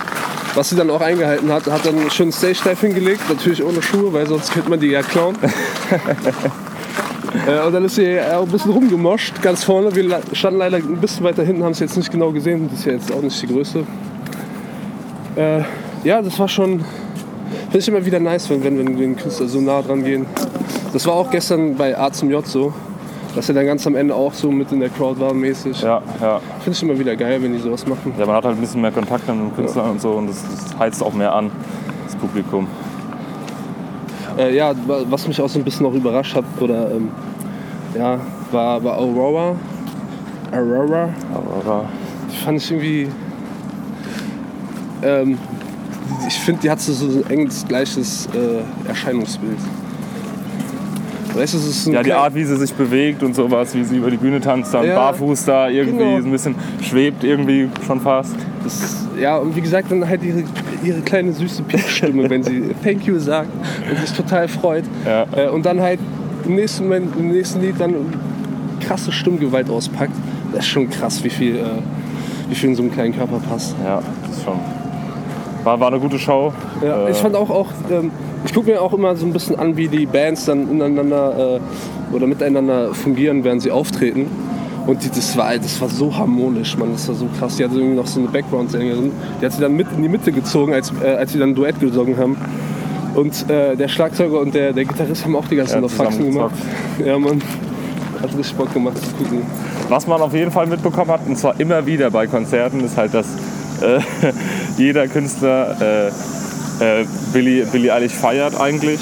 Was 0.56 0.70
sie 0.70 0.76
dann 0.76 0.92
auch 0.92 1.02
eingehalten 1.02 1.52
hat. 1.52 1.66
Hat 1.66 1.84
dann 1.84 2.12
schön 2.12 2.32
Stage-Dive 2.32 2.80
hingelegt, 2.80 3.22
natürlich 3.28 3.64
ohne 3.64 3.82
Schuhe, 3.82 4.14
weil 4.14 4.28
sonst 4.28 4.54
könnte 4.54 4.70
man 4.70 4.80
die 4.80 4.88
ja 4.90 5.02
klauen. 5.02 5.36
äh, 7.48 7.66
und 7.66 7.74
dann 7.74 7.86
ist 7.86 7.96
sie 7.96 8.20
auch 8.20 8.44
ein 8.44 8.52
bisschen 8.52 8.72
rumgemoscht, 8.72 9.42
ganz 9.42 9.64
vorne. 9.64 9.96
Wir 9.96 10.22
standen 10.34 10.60
leider 10.60 10.78
ein 10.78 10.98
bisschen 10.98 11.24
weiter 11.24 11.44
hinten, 11.44 11.64
haben 11.64 11.72
es 11.72 11.80
jetzt 11.80 11.98
nicht 11.98 12.12
genau 12.12 12.32
gesehen. 12.32 12.70
Das 12.70 12.80
ist 12.80 12.86
ja 12.86 12.94
jetzt 12.94 13.12
auch 13.12 13.22
nicht 13.22 13.42
die 13.42 13.48
Größe. 13.48 13.84
Äh, 15.36 15.62
ja, 16.04 16.22
das 16.22 16.38
war 16.38 16.48
schon 16.48 16.84
Finde 17.74 17.80
ich 17.80 17.88
immer 17.88 18.06
wieder 18.06 18.20
nice, 18.20 18.52
wenn, 18.52 18.64
wenn, 18.64 18.78
wenn 18.78 18.98
den 18.98 19.16
Künstler 19.16 19.48
so 19.48 19.60
nah 19.60 19.82
dran 19.82 20.04
gehen. 20.04 20.28
Das 20.94 21.08
war 21.08 21.16
auch 21.16 21.32
gestern 21.32 21.76
bei 21.76 21.98
A 21.98 22.12
zum 22.12 22.30
J 22.30 22.46
so, 22.46 22.72
dass 23.36 23.50
er 23.50 23.56
dann 23.56 23.66
ganz 23.66 23.88
am 23.88 23.96
Ende 23.96 24.14
auch 24.14 24.32
so 24.32 24.52
mit 24.52 24.72
in 24.72 24.80
der 24.80 24.90
Crowd 24.90 25.20
war 25.20 25.34
mäßig. 25.34 25.82
Ja, 25.82 26.04
ja. 26.22 26.40
Finde 26.60 26.78
ich 26.78 26.84
immer 26.84 27.00
wieder 27.00 27.16
geil, 27.16 27.42
wenn 27.42 27.52
die 27.52 27.58
sowas 27.58 27.88
machen. 27.88 28.14
Ja, 28.20 28.28
man 28.28 28.36
hat 28.36 28.46
halt 28.46 28.58
ein 28.58 28.62
bisschen 28.62 28.80
mehr 28.80 28.92
Kontakt 28.92 29.28
mit 29.28 29.38
den 29.38 29.56
Künstlern 29.56 29.90
und 29.90 30.02
so 30.02 30.12
und 30.12 30.28
das, 30.28 30.44
das 30.44 30.78
heizt 30.78 31.02
auch 31.02 31.14
mehr 31.14 31.34
an, 31.34 31.50
das 32.06 32.16
Publikum. 32.16 32.68
Äh, 34.38 34.56
ja, 34.56 34.74
wa- 34.88 35.04
was 35.10 35.28
mich 35.28 35.40
auch 35.42 35.50
so 35.50 35.60
ein 35.60 35.64
bisschen 35.66 35.84
noch 35.86 35.94
überrascht 35.94 36.36
hat, 36.36 36.46
oder 36.60 36.92
ähm, 36.92 37.10
ja, 37.98 38.20
war, 38.52 38.84
war 38.84 38.98
Aurora. 38.98 39.56
Aurora. 40.52 41.10
Aber 41.34 41.86
Die 42.32 42.38
fand 42.38 42.58
ich 42.58 42.72
irgendwie. 42.72 43.08
Ähm, 45.04 45.38
ich 46.28 46.40
finde, 46.40 46.62
die 46.62 46.72
hat 46.72 46.80
so 46.80 47.06
ein 47.06 47.30
enges 47.30 47.66
gleiches 47.68 48.28
äh, 48.34 48.88
Erscheinungsbild. 48.88 49.58
Weißt 51.36 51.54
du, 51.56 51.58
es 51.58 51.68
ist 51.68 51.88
ein 51.88 51.94
ja, 51.94 52.04
die 52.04 52.14
Art, 52.14 52.36
wie 52.36 52.44
sie 52.44 52.56
sich 52.58 52.74
bewegt 52.74 53.24
und 53.24 53.36
sowas, 53.36 53.74
wie 53.74 53.84
sie 53.84 53.98
über 53.98 54.12
die 54.12 54.18
Bühne 54.18 54.40
tanzt, 54.40 54.72
dann 54.74 54.86
Ja, 54.86 54.96
barfuß 54.96 55.46
da 55.46 55.68
irgendwie 55.68 55.98
genau. 56.04 56.20
so 56.22 56.28
ein 56.28 56.32
bisschen 56.32 56.56
schwebt 56.82 57.24
irgendwie 57.24 57.70
schon 57.88 58.00
fast. 58.00 58.36
Das, 58.64 59.08
ja, 59.20 59.38
und 59.38 59.56
wie 59.56 59.62
gesagt, 59.62 59.92
dann 59.92 60.08
halt 60.08 60.22
ihre, 60.24 60.44
ihre 60.84 61.02
kleine 61.02 61.34
süße 61.34 61.64
Piepstimme, 61.64 62.30
wenn 62.30 62.44
sie 62.44 62.72
Thank 62.84 63.06
you 63.06 63.18
sagt 63.20 63.50
und 63.90 64.00
sich 64.00 64.16
total 64.16 64.48
freut. 64.48 64.84
Ja. 65.06 65.26
Äh, 65.36 65.50
und 65.50 65.66
dann 65.66 65.82
halt 65.82 66.00
im 66.46 66.56
nächsten, 66.56 66.84
Moment, 66.84 67.16
im 67.18 67.32
nächsten 67.32 67.62
Lied 67.62 67.76
dann 67.80 67.96
krasse 68.82 69.12
Stimmgewalt 69.12 69.70
auspackt. 69.70 70.14
Das 70.52 70.66
ist 70.66 70.72
schon 70.72 70.90
krass, 70.90 71.24
wie 71.24 71.30
viel, 71.30 71.56
äh, 71.56 71.62
wie 72.50 72.56
viel 72.56 72.70
in 72.70 72.76
so 72.76 72.84
einem 72.84 72.92
kleinen 72.92 73.16
Körper 73.16 73.40
passt. 73.50 73.76
Ja, 73.84 74.02
das 74.28 74.38
ist 74.38 74.44
schon. 74.44 74.60
War, 75.64 75.80
war 75.80 75.88
eine 75.88 76.00
gute 76.00 76.20
Show. 76.20 76.54
Ja, 76.84 77.08
Äh, 77.08 77.12
ich 77.12 77.18
fand 77.18 77.36
auch, 77.36 77.50
auch 77.50 77.70
ähm, 77.90 78.12
ich 78.46 78.54
gucke 78.54 78.70
mir 78.70 78.82
auch 78.82 78.94
immer 78.94 79.16
so 79.16 79.26
ein 79.26 79.32
bisschen 79.32 79.58
an, 79.58 79.78
wie 79.78 79.88
die 79.88 80.06
Bands 80.06 80.46
dann 80.46 80.70
ineinander 80.70 81.60
äh, 82.12 82.16
oder 82.16 82.28
miteinander 82.28 82.94
fungieren, 82.94 83.44
während 83.44 83.62
sie 83.62 83.72
auftreten. 83.72 84.28
Und 84.86 85.04
die, 85.04 85.10
das, 85.10 85.38
war, 85.38 85.58
das 85.58 85.80
war 85.80 85.90
so 85.90 86.16
harmonisch, 86.16 86.78
man, 86.78 86.92
das 86.92 87.08
war 87.08 87.16
so 87.16 87.28
krass. 87.40 87.56
Die 87.56 87.64
hatte 87.64 87.76
irgendwie 87.76 87.96
noch 87.96 88.08
so 88.08 88.20
eine 88.20 88.30
Background-Sängerin, 88.30 89.12
die 89.40 89.46
hat 89.46 89.54
sie 89.54 89.62
dann 89.62 89.76
mit 89.76 89.88
in 89.96 90.02
die 90.02 90.10
Mitte 90.10 90.32
gezogen, 90.32 90.74
als, 90.74 90.92
äh, 91.02 91.08
als 91.08 91.32
sie 91.32 91.40
dann 91.40 91.50
ein 91.50 91.56
Duett 91.56 91.80
gesungen 91.80 92.18
haben. 92.18 92.38
Und 93.16 93.50
äh, 93.50 93.76
der 93.76 93.88
Schlagzeuger 93.88 94.40
und 94.40 94.54
der, 94.54 94.74
der 94.74 94.86
Gitarrist 94.86 95.24
haben 95.24 95.36
auch 95.36 95.48
die 95.48 95.56
ganze 95.56 95.74
Zeit 95.74 95.84
Ja, 95.84 95.88
Faxen 95.88 96.32
gemacht. 96.32 96.56
Ja, 97.04 97.18
man. 97.18 97.42
Hat 98.22 98.38
richtig 98.38 98.56
Bock 98.56 98.74
gemacht 98.74 98.98
zu 98.98 99.12
gucken. 99.16 99.42
Was 99.90 100.08
man 100.08 100.22
auf 100.22 100.34
jeden 100.34 100.52
Fall 100.52 100.66
mitbekommen 100.66 101.12
hat, 101.12 101.22
und 101.28 101.38
zwar 101.38 101.60
immer 101.60 101.86
wieder 101.86 102.10
bei 102.10 102.26
Konzerten, 102.26 102.80
ist 102.84 102.98
halt, 102.98 103.14
dass 103.14 103.28
äh, 103.82 104.00
jeder 104.78 105.08
Künstler 105.08 105.76
äh, 105.82 106.08
äh, 106.80 107.06
Billy, 107.34 107.66
Billy 107.72 107.92
Eilish 107.92 108.14
feiert 108.14 108.60
eigentlich. 108.60 109.00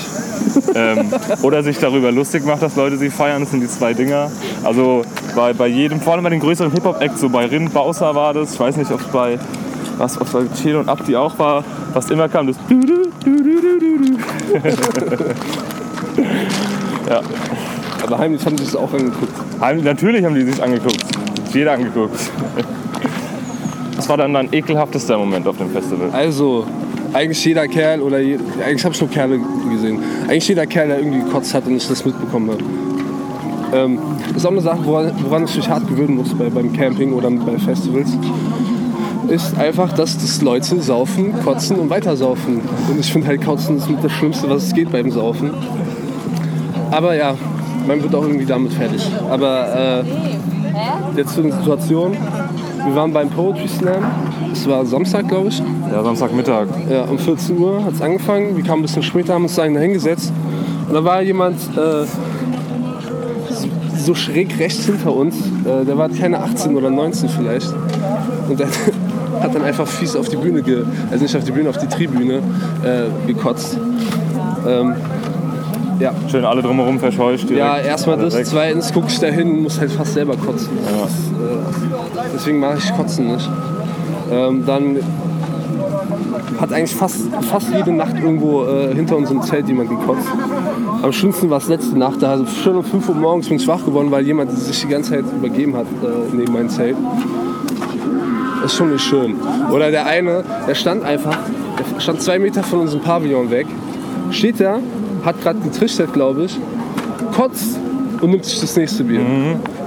Ähm, 0.76 1.12
oder 1.42 1.64
sich 1.64 1.80
darüber 1.80 2.12
lustig 2.12 2.46
macht, 2.46 2.62
dass 2.62 2.76
Leute 2.76 2.98
sie 2.98 3.10
feiern. 3.10 3.42
Das 3.42 3.52
sind 3.52 3.62
die 3.62 3.68
zwei 3.68 3.94
Dinger. 3.94 4.32
Also 4.64 5.04
bei, 5.36 5.54
bei 5.54 5.68
jedem, 5.68 6.02
vor 6.02 6.14
allem 6.14 6.24
bei 6.24 6.30
den 6.30 6.40
größeren 6.40 6.72
Hip-Hop-Acts, 6.72 7.22
so 7.22 7.30
bei 7.30 7.46
Rin 7.46 7.70
Bausa 7.70 8.14
war 8.16 8.34
das, 8.34 8.54
ich 8.54 8.60
weiß 8.60 8.78
nicht, 8.78 8.92
ob 8.92 9.02
es 9.02 9.08
bei 9.08 9.40
was 9.98 10.20
ob 10.20 10.28
es 10.28 10.34
bei 10.34 10.42
Chill 10.62 10.76
und 10.78 10.90
Abdi 10.90 11.16
auch 11.16 11.38
war, 11.38 11.64
was 11.94 12.10
immer 12.10 12.28
kam, 12.28 12.48
das 12.48 12.56
du, 12.68 12.80
du, 12.80 13.04
du, 13.24 13.32
ja. 17.10 17.22
Aber 18.04 18.18
heimlich 18.18 18.46
haben 18.46 18.58
sie 18.58 18.64
es 18.64 18.76
auch 18.76 18.92
angeguckt. 18.94 19.32
Heim- 19.60 19.84
Natürlich 19.84 20.24
haben 20.26 20.36
die 20.36 20.44
sich 20.44 20.62
angeguckt. 20.62 20.98
Jeder 21.54 21.74
angeguckt. 21.74 22.18
Das 23.96 24.10
war 24.10 24.18
dann 24.18 24.34
dein 24.34 24.52
ekelhaftester 24.52 25.18
Moment 25.18 25.48
auf 25.48 25.58
dem 25.58 25.70
Festival. 25.70 26.10
Also, 26.12 26.66
eigentlich 27.14 27.44
jeder 27.44 27.68
Kerl 27.68 28.02
oder 28.02 28.20
je, 28.20 28.38
eigentlich 28.66 28.84
habe 28.84 28.94
ich 28.94 29.02
nur 29.02 29.10
Kerle 29.10 29.40
gesehen. 29.70 30.00
Eigentlich 30.24 30.48
jeder 30.48 30.66
Kerl, 30.66 30.88
der 30.88 31.00
irgendwie 31.00 31.20
gekotzt 31.20 31.54
hat 31.54 31.66
und 31.68 31.76
ich 31.76 31.88
das 31.88 32.06
mitbekommen 32.06 32.52
habe. 32.52 32.64
Ähm, 33.74 34.00
ist 34.36 34.46
auch 34.46 34.52
eine 34.52 34.62
Sache, 34.62 34.80
woran, 34.84 35.12
woran 35.24 35.46
ich 35.46 35.56
mich 35.56 35.70
hart 35.70 35.88
gewöhnen 35.88 36.16
muss 36.16 36.34
bei, 36.34 36.50
beim 36.50 36.74
Camping 36.74 37.14
oder 37.14 37.30
bei 37.32 37.58
Festivals. 37.58 38.10
Ist 39.28 39.58
einfach, 39.58 39.94
dass 39.94 40.18
das 40.18 40.42
Leute 40.42 40.82
saufen, 40.82 41.34
kotzen 41.44 41.78
und 41.78 41.90
weiter 41.90 42.18
saufen. 42.18 42.62
Und 42.90 43.00
ich 43.00 43.12
finde 43.12 43.28
halt 43.28 43.44
Kotzen 43.44 43.78
ist 43.78 43.90
mit 43.90 44.04
das 44.04 44.12
Schlimmste, 44.12 44.50
was 44.50 44.64
es 44.64 44.74
geht 44.74 44.92
beim 44.92 45.10
Saufen. 45.10 45.52
Aber 46.92 47.16
ja, 47.16 47.36
man 47.88 48.04
wird 48.04 48.14
auch 48.14 48.24
irgendwie 48.24 48.46
damit 48.46 48.74
fertig. 48.74 49.10
Aber 49.30 50.04
äh, 50.04 51.18
jetzt 51.18 51.36
zu 51.36 51.42
den 51.42 51.52
Situationen. 51.52 52.18
Wir 52.86 52.96
waren 52.96 53.14
beim 53.14 53.30
Poetry 53.30 53.68
Slam. 53.68 54.04
Es 54.52 54.68
war 54.68 54.86
Samstag, 54.86 55.28
glaube 55.28 55.50
ich. 55.50 55.62
Ja, 55.92 56.04
Samstagmittag. 56.04 56.68
Ja, 56.90 57.04
um 57.04 57.18
14 57.18 57.58
Uhr 57.58 57.84
hat 57.84 57.94
es 57.94 58.02
angefangen. 58.02 58.56
Wir 58.56 58.64
kamen 58.64 58.80
ein 58.80 58.84
bisschen 58.84 59.04
später, 59.04 59.34
haben 59.34 59.44
uns 59.44 59.56
da 59.56 59.64
hingesetzt. 59.64 60.34
Und 60.88 60.94
da 60.94 61.04
war 61.04 61.22
jemand 61.22 61.58
äh, 61.78 62.06
so- 63.98 64.16
schräg 64.16 64.58
rechts 64.60 64.86
hinter 64.86 65.16
uns. 65.16 65.36
Äh, 65.66 65.86
der 65.86 65.98
war 65.98 66.10
keine 66.10 66.40
18 66.40 66.76
oder 66.76 66.90
19 66.90 67.30
vielleicht. 67.30 67.74
Und 68.50 68.60
der 68.60 68.68
hat 69.42 69.56
dann 69.56 69.64
einfach 69.64 69.88
fies 69.88 70.16
auf 70.16 70.28
die 70.30 70.38
Bühne, 70.38 70.62
ge 70.62 70.84
also 71.12 71.24
nicht 71.24 71.36
auf 71.36 71.44
die 71.44 71.52
Bühne, 71.52 71.70
auf 71.70 71.78
die 71.78 71.88
Tribüne 71.88 72.36
äh, 72.84 73.28
gekotzt. 73.28 73.78
Ähm, 74.68 74.96
ja. 76.02 76.14
Schön 76.30 76.44
alle 76.46 76.62
drumherum 76.62 77.00
verscheucht. 77.00 77.50
Ja, 77.52 77.78
erstmal 77.78 78.18
das. 78.18 78.36
weg. 78.36 78.46
Zweitens 78.46 78.92
gucke 78.92 79.08
ich 79.08 79.20
da 79.20 79.28
hin 79.28 79.52
und 79.52 79.64
muss 79.64 79.80
halt 79.80 79.92
fast 79.92 80.14
selber 80.14 80.36
kotzen. 80.36 80.70
Das, 80.84 81.12
äh, 81.12 82.30
deswegen 82.34 82.60
mache 82.60 82.78
ich 82.78 82.94
Kotzen 82.96 83.28
nicht. 83.28 83.50
Ähm, 84.32 84.66
dann 84.66 84.98
hat 86.60 86.74
eigentlich 86.74 86.96
fast, 86.96 87.22
fast 87.50 87.68
jede 87.74 87.92
Nacht 87.92 88.16
irgendwo 88.16 88.64
äh, 88.66 88.94
hinter 88.94 89.18
unserem 89.18 89.42
Zelt 89.42 89.68
jemand 89.68 89.90
gekotzt. 89.90 90.28
Am 91.02 91.12
schlimmsten 91.12 91.50
war 91.50 91.58
es 91.58 91.68
letzte 91.68 91.98
Nacht. 91.98 92.22
Da 92.22 92.32
also 92.32 92.46
schon 92.46 92.78
um 92.78 92.84
5 92.84 93.10
Uhr 93.10 93.16
morgens 93.16 93.48
bin 93.50 93.58
ich 93.58 93.68
wach 93.68 93.84
geworden, 93.84 94.12
weil 94.12 94.26
jemand 94.26 94.52
sich 94.58 94.82
die 94.82 94.88
ganze 94.88 95.12
Zeit 95.12 95.26
übergeben 95.36 95.76
hat 95.76 95.86
äh, 96.04 96.36
neben 96.36 96.54
meinem 96.54 96.70
Zelt. 96.70 96.96
Das 98.62 98.72
ist 98.72 98.78
schon 98.78 98.92
nicht 98.92 99.04
schön. 99.04 99.36
Oder 99.72 99.92
der 99.92 100.06
eine, 100.06 100.44
der 100.68 100.76
stand 100.76 101.04
einfach, 101.04 101.38
der 101.78 102.00
stand 102.00 102.22
zwei 102.22 102.38
Meter 102.38 102.64
von 102.64 102.82
unserem 102.82 103.02
Pavillon 103.02 103.50
weg, 103.50 103.66
steht 104.30 104.60
da, 104.60 104.80
hat 105.24 105.42
gerade 105.42 105.60
getrichtert, 105.60 106.14
glaube 106.14 106.44
ich, 106.44 106.58
kotzt 107.36 107.80
und 108.22 108.30
nimmt 108.30 108.46
sich 108.46 108.60
das 108.60 108.76
nächste 108.76 109.04
Bier. 109.04 109.22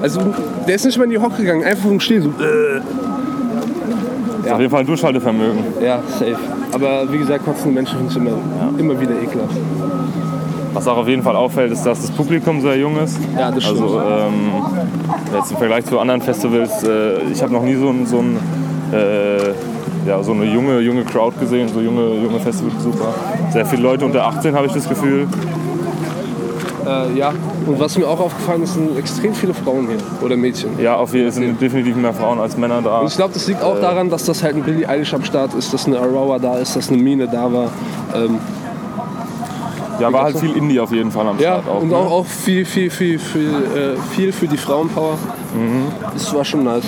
Also 0.03 0.21
der 0.67 0.75
ist 0.75 0.85
nicht 0.85 0.99
mal 0.99 1.05
in 1.05 1.11
die 1.11 1.19
Hocke 1.19 1.43
gegangen, 1.43 1.65
einfach 1.65 1.91
im 1.91 2.01
Stehen 2.01 2.23
so. 2.23 2.29
Äh. 2.43 2.81
Ist 4.45 4.53
Auf 4.53 4.61
jeden 4.61 4.71
Fall 4.71 4.81
ein 4.81 4.87
Durchhaltevermögen. 4.87 5.65
Ja, 5.83 6.03
safe. 6.19 6.37
Aber 6.73 7.11
wie 7.11 7.19
gesagt, 7.19 7.45
kotzende 7.45 7.75
Menschen 7.75 7.99
finde 7.99 8.11
ich 8.11 8.17
immer, 8.17 8.79
immer 8.79 9.01
wieder 9.01 9.13
ekelhaft. 9.13 9.57
Was 10.75 10.89
auch 10.89 10.99
auf 10.99 11.09
jeden 11.09 11.23
Fall 11.23 11.37
auffällt, 11.37 11.73
ist, 11.73 11.85
dass 11.85 12.01
das 12.03 12.11
Publikum 12.11 12.61
sehr 12.61 12.77
jung 12.77 12.99
ist. 12.99 13.17
Ja, 13.39 13.51
das 13.51 13.63
stimmt. 13.63 13.81
Also 13.81 14.01
ähm, 14.01 14.51
jetzt 15.33 15.53
im 15.53 15.57
Vergleich 15.57 15.85
zu 15.87 15.99
anderen 15.99 16.21
Festivals, 16.21 16.83
äh, 16.83 17.21
ich 17.33 17.41
habe 17.43 17.53
noch 17.53 17.63
nie 17.63 17.77
so 17.77 17.89
ein, 17.91 18.05
so 18.05 18.19
ein 18.19 18.37
äh, 18.93 19.55
ja, 20.07 20.23
so 20.23 20.33
eine 20.33 20.45
junge, 20.45 20.81
junge 20.81 21.05
Crowd 21.05 21.39
gesehen, 21.39 21.69
so 21.69 21.81
junge, 21.81 22.15
junge 22.23 22.41
Festivalbesucher. 22.41 23.15
Sehr 23.53 23.67
viele 23.67 23.83
Leute 23.83 24.05
unter 24.05 24.27
18 24.27 24.55
habe 24.55 24.67
ich 24.67 24.73
das 24.73 24.89
Gefühl. 24.89 25.29
Äh, 26.87 27.17
ja, 27.17 27.33
und 27.67 27.81
was 27.81 27.97
mir 27.97 28.07
auch 28.07 28.21
aufgefallen 28.21 28.63
ist, 28.63 28.75
sind 28.75 28.97
extrem 28.99 29.35
viele 29.35 29.55
Frauen 29.55 29.89
hier. 29.89 29.99
Oder 30.23 30.37
Mädchen. 30.37 30.79
Ja, 30.79 30.97
auf 30.97 31.15
jeden 31.15 31.31
Fall 31.31 31.43
sind 31.43 31.61
definitiv 31.61 31.97
mehr 31.97 32.13
Frauen 32.13 32.39
als 32.39 32.57
Männer 32.57 32.83
da. 32.83 32.99
Und 33.01 33.07
ich 33.07 33.17
glaube, 33.17 33.33
das 33.33 33.47
liegt 33.47 33.63
auch 33.63 33.81
daran, 33.81 34.11
dass 34.11 34.25
das 34.25 34.43
halt 34.43 34.57
ein 34.57 34.63
Billie 34.63 34.87
Eilish 34.89 35.15
am 35.15 35.25
Start 35.25 35.55
ist, 35.55 35.73
dass 35.73 35.87
eine 35.87 35.99
Aurora 35.99 36.39
da 36.39 36.59
ist, 36.59 36.77
dass 36.77 36.91
eine 36.91 37.03
Mine 37.03 37.27
da 37.27 37.51
war. 37.53 37.71
Ähm, 38.15 38.39
ja, 40.01 40.13
war 40.13 40.25
halt 40.25 40.39
viel 40.39 40.57
Indie 40.57 40.81
auf 40.81 40.93
jeden 40.93 41.11
Fall 41.11 41.27
am 41.27 41.39
ja, 41.39 41.63
Start 41.63 41.69
auch. 41.69 41.83
und 41.83 41.89
ne? 41.89 41.97
auch, 41.97 42.11
auch 42.11 42.27
viel, 42.27 42.65
viel, 42.65 42.91
viel, 42.91 43.19
viel, 43.19 43.49
äh, 43.49 44.15
viel 44.15 44.33
für 44.33 44.49
die 44.49 44.57
Frauenpower. 44.57 45.17
Mhm. 45.55 45.87
Das 46.13 46.35
war 46.35 46.45
schon 46.45 46.65
nice. 46.65 46.85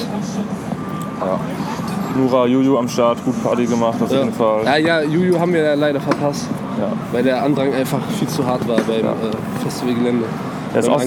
Nura, 2.17 2.47
Juju 2.47 2.79
am 2.79 2.89
Start, 2.89 3.25
gut 3.25 3.43
Party 3.43 3.67
gemacht 3.67 4.01
auf 4.03 4.11
jeden 4.11 4.33
Fall. 4.33 4.65
Ja, 4.65 4.77
ja, 4.77 5.03
Juju 5.03 5.39
haben 5.39 5.53
wir 5.53 5.63
ja 5.63 5.75
leider 5.75 6.01
verpasst, 6.01 6.49
Ja. 6.79 6.89
weil 7.13 7.23
der 7.23 7.43
Andrang 7.43 7.73
einfach 7.75 8.01
viel 8.19 8.29
zu 8.29 8.47
hart 8.47 8.67
war 8.69 8.77
beim 8.77 9.05
äh, 9.07 9.63
Festivalgelände. 9.63 10.25
Das 10.75 10.87
ist 10.87 10.91
auch, 10.91 11.01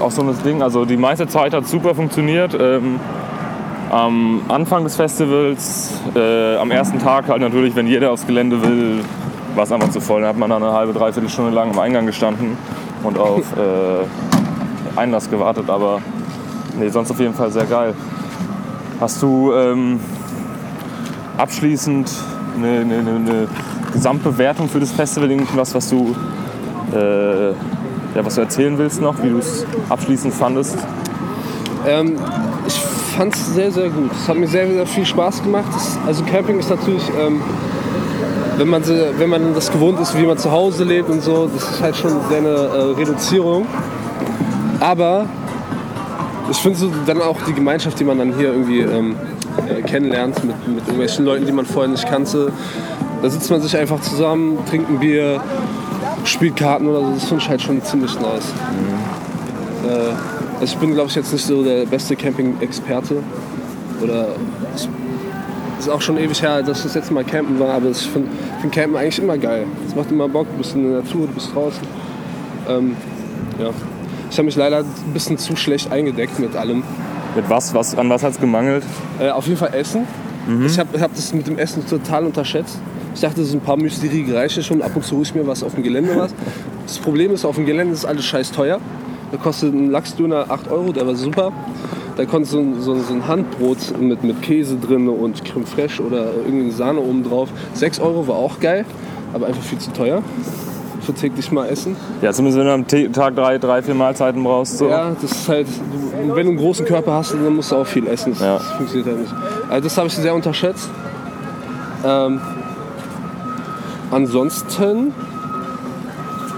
auch 0.00 0.10
so 0.10 0.22
ein 0.22 0.34
Ding, 0.44 0.62
also 0.62 0.84
die 0.84 0.96
meiste 0.96 1.26
Zeit 1.26 1.52
hat 1.54 1.66
super 1.66 1.94
funktioniert. 1.94 2.56
Ähm, 2.60 3.00
am 3.90 4.42
Anfang 4.48 4.84
des 4.84 4.96
Festivals, 4.96 5.92
äh, 6.14 6.56
am 6.56 6.70
ersten 6.70 6.98
Tag 6.98 7.28
halt 7.28 7.40
natürlich, 7.40 7.74
wenn 7.76 7.86
jeder 7.86 8.10
aufs 8.12 8.26
Gelände 8.26 8.62
will, 8.62 9.00
war 9.54 9.64
es 9.64 9.72
einfach 9.72 9.90
zu 9.90 10.00
voll. 10.00 10.20
Dann 10.20 10.30
hat 10.30 10.38
man 10.38 10.50
dann 10.50 10.62
eine 10.62 10.72
halbe, 10.72 10.92
dreiviertel 10.92 11.28
Stunde 11.30 11.52
lang 11.52 11.70
am 11.70 11.78
Eingang 11.78 12.04
gestanden 12.06 12.56
und 13.02 13.18
auf 13.18 13.42
äh, 13.56 14.98
Einlass 14.98 15.30
gewartet. 15.30 15.70
Aber 15.70 16.00
nee, 16.78 16.88
sonst 16.88 17.10
auf 17.10 17.20
jeden 17.20 17.34
Fall 17.34 17.50
sehr 17.50 17.64
geil. 17.64 17.94
Hast 19.00 19.22
du 19.22 19.52
ähm, 19.52 20.00
abschließend 21.36 22.10
eine, 22.56 22.80
eine, 22.80 22.96
eine, 22.96 23.48
Gesamtbewertung 23.92 24.68
für 24.68 24.80
das 24.80 24.92
Festival, 24.92 25.30
irgendwas, 25.30 25.74
was 25.74 25.88
du, 25.88 26.14
äh, 26.92 27.48
ja, 27.48 27.54
was 28.24 28.34
du 28.34 28.42
erzählen 28.42 28.76
willst 28.76 29.00
noch, 29.00 29.22
wie 29.22 29.30
du 29.30 29.38
es 29.38 29.64
abschließend 29.88 30.34
fandest? 30.34 30.76
Ähm, 31.86 32.18
ich 32.66 32.74
fand 33.16 33.34
es 33.34 33.54
sehr, 33.54 33.70
sehr 33.70 33.88
gut. 33.88 34.10
Es 34.12 34.28
hat 34.28 34.36
mir 34.36 34.48
sehr, 34.48 34.66
sehr 34.66 34.86
viel 34.86 35.06
Spaß 35.06 35.42
gemacht. 35.42 35.68
Das, 35.72 35.98
also 36.06 36.24
Camping 36.24 36.58
ist 36.58 36.68
natürlich, 36.68 37.04
ähm, 37.18 37.40
wenn, 38.58 38.68
man, 38.68 38.82
wenn 39.18 39.30
man 39.30 39.54
das 39.54 39.70
gewohnt 39.70 39.98
ist, 40.00 40.16
wie 40.18 40.26
man 40.26 40.36
zu 40.36 40.50
Hause 40.50 40.84
lebt 40.84 41.08
und 41.08 41.22
so, 41.22 41.48
das 41.52 41.70
ist 41.70 41.80
halt 41.80 41.96
schon 41.96 42.10
sehr 42.28 42.38
eine 42.38 42.48
äh, 42.48 42.82
Reduzierung. 42.96 43.66
Aber 44.80 45.26
ich 46.50 46.58
finde 46.58 46.78
so 46.78 46.90
dann 47.06 47.22
auch 47.22 47.38
die 47.46 47.54
Gemeinschaft, 47.54 47.98
die 47.98 48.04
man 48.04 48.18
dann 48.18 48.34
hier 48.36 48.48
irgendwie 48.52 48.80
ähm, 48.80 49.16
äh, 49.68 49.82
kennenlernt 49.82 50.44
mit, 50.44 50.68
mit 50.68 50.78
irgendwelchen 50.78 51.24
Leuten, 51.24 51.46
die 51.46 51.52
man 51.52 51.66
vorher 51.66 51.90
nicht 51.90 52.08
kannte. 52.08 52.52
Da 53.22 53.30
sitzt 53.30 53.50
man 53.50 53.60
sich 53.60 53.76
einfach 53.76 54.00
zusammen, 54.00 54.58
trinkt 54.68 54.90
ein 54.90 54.98
Bier, 54.98 55.40
spielt 56.24 56.56
Karten 56.56 56.86
oder 56.86 57.00
so. 57.00 57.12
Das 57.14 57.24
finde 57.24 57.42
ich 57.42 57.48
halt 57.48 57.62
schon 57.62 57.82
ziemlich 57.82 58.14
nice. 58.20 58.52
Äh, 59.86 60.12
also 60.60 60.74
ich 60.74 60.76
bin, 60.76 60.94
glaube 60.94 61.08
ich, 61.08 61.16
jetzt 61.16 61.32
nicht 61.32 61.44
so 61.44 61.62
der 61.62 61.86
beste 61.86 62.16
Camping-Experte. 62.16 63.16
Oder 64.02 64.28
es 64.74 64.88
ist 65.80 65.88
auch 65.88 66.00
schon 66.00 66.18
ewig 66.18 66.40
her, 66.42 66.62
dass 66.62 66.78
ich 66.78 66.84
das 66.84 66.94
letzte 66.94 67.14
Mal 67.14 67.24
campen 67.24 67.58
war, 67.58 67.74
aber 67.74 67.90
ich 67.90 67.98
finde 67.98 68.28
find 68.60 68.72
Campen 68.72 68.96
eigentlich 68.96 69.18
immer 69.18 69.38
geil. 69.38 69.66
Es 69.86 69.94
macht 69.94 70.10
immer 70.10 70.28
Bock, 70.28 70.46
du 70.50 70.58
bist 70.58 70.74
in 70.74 70.90
der 70.90 71.02
Natur, 71.02 71.26
du 71.26 71.32
bist 71.32 71.54
draußen. 71.54 71.82
Ähm, 72.68 72.96
ja. 73.58 73.70
Ich 74.30 74.38
habe 74.38 74.46
mich 74.46 74.56
leider 74.56 74.78
ein 74.78 75.12
bisschen 75.12 75.38
zu 75.38 75.56
schlecht 75.56 75.92
eingedeckt 75.92 76.38
mit 76.38 76.56
allem. 76.56 76.82
Mit 77.36 77.50
was, 77.50 77.74
was 77.74 77.94
an 77.94 78.08
was 78.08 78.22
hat 78.22 78.32
es 78.32 78.40
gemangelt? 78.40 78.82
Äh, 79.20 79.28
auf 79.28 79.46
jeden 79.46 79.58
Fall 79.58 79.74
Essen. 79.74 80.06
Ich 80.64 80.78
habe 80.78 80.98
hab 81.00 81.14
das 81.14 81.34
mit 81.34 81.46
dem 81.46 81.58
Essen 81.58 81.86
total 81.86 82.24
unterschätzt. 82.24 82.78
Ich 83.14 83.20
dachte, 83.20 83.44
so 83.44 83.56
ein 83.56 83.60
paar 83.60 83.76
Müsli 83.76 84.32
reichen 84.32 84.62
schon. 84.62 84.80
Ab 84.80 84.92
und 84.94 85.04
zu 85.04 85.16
hole 85.16 85.22
ich 85.24 85.34
mir 85.34 85.46
was 85.46 85.62
auf 85.62 85.74
dem 85.74 85.82
Gelände 85.82 86.16
was. 86.16 86.34
Das 86.86 86.98
Problem 86.98 87.32
ist, 87.32 87.44
auf 87.44 87.56
dem 87.56 87.66
Gelände 87.66 87.92
ist 87.92 88.04
alles 88.04 88.24
scheiß 88.24 88.52
teuer. 88.52 88.80
Da 89.32 89.36
kostet 89.38 89.74
ein 89.74 89.90
Lachsdöner 89.90 90.46
8 90.48 90.70
Euro, 90.70 90.92
der 90.92 91.06
war 91.06 91.16
super. 91.16 91.52
Da 92.16 92.24
konnte 92.24 92.48
so 92.48 92.60
ein, 92.60 92.80
so 92.80 92.92
ein 92.94 93.26
Handbrot 93.26 93.98
mit, 94.00 94.22
mit 94.22 94.40
Käse 94.40 94.76
drin 94.76 95.08
und 95.08 95.44
Creme 95.44 95.66
fraiche 95.66 96.02
oder 96.02 96.32
irgendwie 96.46 96.70
Sahne 96.70 97.00
oben 97.00 97.24
drauf. 97.24 97.48
6 97.74 97.98
Euro 98.00 98.26
war 98.28 98.36
auch 98.36 98.60
geil, 98.60 98.86
aber 99.34 99.46
einfach 99.46 99.62
viel 99.62 99.78
zu 99.78 99.92
teuer. 99.92 100.22
Für 101.06 101.14
täglich 101.14 101.52
mal 101.52 101.68
essen. 101.68 101.94
Ja, 102.20 102.32
zumindest 102.32 102.58
wenn 102.58 102.66
du 102.66 102.72
am 102.74 102.86
T- 102.86 103.08
Tag 103.08 103.36
drei, 103.36 103.58
drei, 103.58 103.80
vier 103.80 103.94
Mahlzeiten 103.94 104.42
brauchst. 104.42 104.76
So. 104.78 104.88
Ja, 104.88 105.12
das 105.22 105.30
ist 105.30 105.48
halt, 105.48 105.68
wenn 106.18 106.28
du 106.28 106.34
einen 106.50 106.56
großen 106.56 106.84
Körper 106.84 107.12
hast, 107.12 107.32
dann 107.32 107.54
musst 107.54 107.70
du 107.70 107.76
auch 107.76 107.86
viel 107.86 108.08
essen. 108.08 108.32
Das, 108.32 108.40
Ja. 108.42 108.54
das 108.58 108.66
funktioniert 108.72 109.06
halt 109.08 109.20
nicht. 109.20 109.34
Also 109.70 109.84
das 109.84 109.96
habe 109.96 110.08
ich 110.08 110.16
sehr 110.16 110.34
unterschätzt. 110.34 110.90
Ähm, 112.04 112.40
ansonsten, 114.10 115.12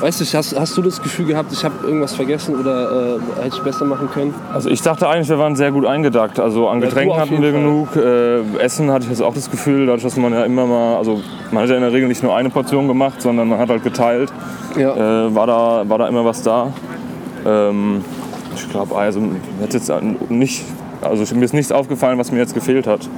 weißt 0.00 0.20
du, 0.20 0.24
hast, 0.36 0.58
hast 0.58 0.76
du 0.76 0.82
das 0.82 1.02
Gefühl 1.02 1.26
gehabt, 1.26 1.52
ich 1.52 1.64
habe 1.64 1.74
irgendwas 1.84 2.14
vergessen 2.14 2.56
oder 2.58 3.16
äh, 3.16 3.42
hätte 3.42 3.56
ich 3.56 3.62
besser 3.62 3.84
machen 3.84 4.08
können? 4.10 4.34
Also 4.52 4.70
ich 4.70 4.82
dachte 4.82 5.08
eigentlich, 5.08 5.28
wir 5.28 5.38
waren 5.38 5.56
sehr 5.56 5.72
gut 5.72 5.86
eingedackt. 5.86 6.38
Also 6.40 6.68
an 6.68 6.80
Ja, 6.80 6.86
Getränken 6.86 7.18
hatten 7.18 7.42
wir 7.42 7.50
jeden 7.50 7.62
genug. 7.62 7.96
Äh, 7.96 8.58
Essen 8.58 8.90
hatte 8.90 9.04
ich 9.04 9.10
jetzt 9.10 9.22
auch 9.22 9.34
das 9.34 9.50
Gefühl, 9.50 9.86
dadurch, 9.86 10.02
dass 10.02 10.16
man 10.16 10.32
ja 10.32 10.44
immer 10.44 10.66
mal, 10.66 10.96
also 10.96 11.20
man 11.50 11.62
hat 11.62 11.70
ja 11.70 11.76
in 11.76 11.82
der 11.82 11.92
Regel 11.92 12.08
nicht 12.08 12.22
nur 12.22 12.34
eine 12.36 12.50
Portion 12.50 12.88
gemacht, 12.88 13.20
sondern 13.22 13.48
man 13.48 13.58
hat 13.58 13.68
halt 13.68 13.82
geteilt. 13.82 14.32
Ja. 14.76 15.26
Äh, 15.26 15.34
war, 15.34 15.46
da, 15.46 15.88
war 15.88 15.98
da 15.98 16.08
immer 16.08 16.24
was 16.24 16.42
da. 16.42 16.72
Ähm, 17.46 18.04
ich 18.54 18.68
glaube, 18.70 18.96
also 18.96 19.20
hat 19.62 19.74
jetzt 19.74 19.90
nicht, 20.28 20.64
also 21.02 21.34
mir 21.34 21.44
ist 21.44 21.54
nichts 21.54 21.72
aufgefallen, 21.72 22.18
was 22.18 22.32
mir 22.32 22.38
jetzt 22.38 22.54
gefehlt 22.54 22.86
hat. 22.86 23.08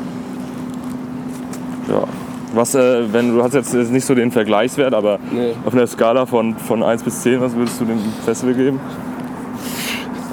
Ja. 1.88 2.04
Was, 2.52 2.74
äh, 2.74 3.12
wenn 3.12 3.34
du 3.36 3.42
hast 3.42 3.54
jetzt 3.54 3.72
nicht 3.74 4.04
so 4.04 4.14
den 4.14 4.32
Vergleichswert, 4.32 4.92
aber 4.94 5.18
Nee. 5.30 5.52
auf 5.64 5.72
einer 5.72 5.86
Skala 5.86 6.26
von, 6.26 6.56
von 6.56 6.82
1 6.82 7.02
bis 7.04 7.22
10, 7.22 7.40
was 7.40 7.54
würdest 7.54 7.80
du 7.80 7.84
dem 7.84 7.98
Festival 8.24 8.54
geben? 8.54 8.80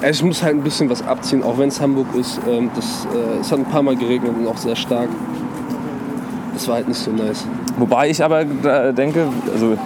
Also 0.02 0.10
ich 0.20 0.24
muss 0.24 0.42
halt 0.42 0.54
ein 0.56 0.62
bisschen 0.62 0.88
was 0.90 1.06
abziehen, 1.06 1.42
auch 1.42 1.58
wenn 1.58 1.68
es 1.68 1.80
Hamburg 1.80 2.06
ist. 2.18 2.40
Ähm, 2.48 2.70
das, 2.74 3.06
äh, 3.14 3.40
es 3.40 3.50
hat 3.52 3.58
ein 3.58 3.64
paar 3.64 3.82
Mal 3.82 3.96
geregnet 3.96 4.32
und 4.38 4.46
auch 4.46 4.56
sehr 4.56 4.76
stark. 4.76 5.08
Das 6.54 6.66
war 6.66 6.76
halt 6.76 6.88
nicht 6.88 6.98
so 6.98 7.10
nice. 7.12 7.46
Wobei 7.78 8.08
ich 8.10 8.22
aber 8.22 8.44
da 8.44 8.90
denke, 8.90 9.26
also 9.52 9.76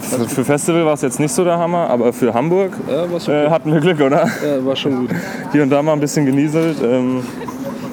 für, 0.00 0.28
für 0.28 0.44
Festival 0.44 0.84
war 0.86 0.94
es 0.94 1.02
jetzt 1.02 1.18
nicht 1.18 1.32
so 1.32 1.42
der 1.42 1.58
Hammer, 1.58 1.90
aber 1.90 2.12
für 2.12 2.32
Hamburg 2.32 2.72
Ja, 2.88 3.04
äh, 3.32 3.50
hatten 3.50 3.72
wir 3.72 3.80
Glück, 3.80 4.00
oder? 4.00 4.26
ja, 4.26 4.64
war 4.64 4.76
schon 4.76 5.00
gut. 5.08 5.10
Hier 5.50 5.64
und 5.64 5.70
da 5.70 5.82
mal 5.82 5.94
ein 5.94 6.00
bisschen 6.00 6.26
genieselt. 6.26 6.76
Ähm, 6.82 7.22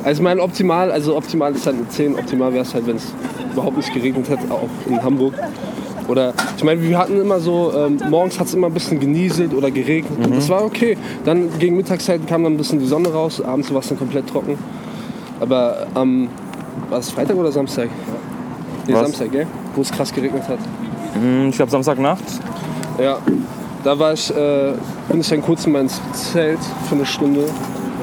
Also 0.03 0.19
ich 0.19 0.23
meine 0.23 0.41
optimal, 0.41 0.91
also 0.91 1.17
optimal 1.17 1.53
ist 1.53 1.65
halt 1.65 1.77
eine 1.77 1.89
10, 1.89 2.15
optimal 2.15 2.53
wäre 2.53 2.63
es 2.63 2.73
halt, 2.73 2.85
wenn 2.87 2.97
es 2.97 3.13
überhaupt 3.59 3.77
nicht 3.77 3.93
geregnet 3.93 4.29
hätte, 4.29 4.51
auch 4.53 4.69
in 4.87 5.01
Hamburg. 5.03 5.33
Oder 6.07 6.33
ich 6.57 6.63
meine, 6.63 6.81
wir 6.81 6.97
hatten 6.97 7.21
immer 7.21 7.39
so, 7.39 7.71
ähm, 7.75 7.99
morgens 8.09 8.39
hat 8.39 8.47
es 8.47 8.53
immer 8.55 8.67
ein 8.67 8.73
bisschen 8.73 8.99
genieselt 8.99 9.53
oder 9.53 9.69
geregnet 9.69 10.25
und 10.25 10.35
das 10.35 10.49
war 10.49 10.63
okay. 10.63 10.97
Dann 11.23 11.49
gegen 11.59 11.77
Mittagszeit 11.77 12.25
kam 12.25 12.43
dann 12.43 12.53
ein 12.53 12.57
bisschen 12.57 12.79
die 12.79 12.87
Sonne 12.87 13.09
raus, 13.09 13.41
abends 13.41 13.71
war 13.71 13.81
es 13.81 13.89
dann 13.89 13.99
komplett 13.99 14.27
trocken. 14.27 14.57
Aber 15.39 15.87
am, 15.93 16.29
war 16.89 16.99
es 16.99 17.11
Freitag 17.11 17.35
oder 17.35 17.51
Samstag? 17.51 17.89
Nee, 18.87 18.93
Was? 18.93 19.01
Samstag, 19.01 19.31
gell? 19.31 19.47
Wo 19.75 19.81
es 19.81 19.91
krass 19.91 20.11
geregnet 20.11 20.43
hat. 20.47 20.57
ich 21.49 21.55
glaube 21.55 21.71
Samstagnacht. 21.71 22.23
Ja, 22.99 23.19
da 23.83 23.97
war 23.99 24.13
ich, 24.13 24.35
äh, 24.35 24.73
bin 25.09 25.21
ich 25.21 25.29
dann 25.29 25.41
kurz 25.41 25.65
in 25.65 25.73
mein 25.73 25.89
Zelt 26.13 26.59
für 26.87 26.95
eine 26.95 27.05
Stunde, 27.05 27.45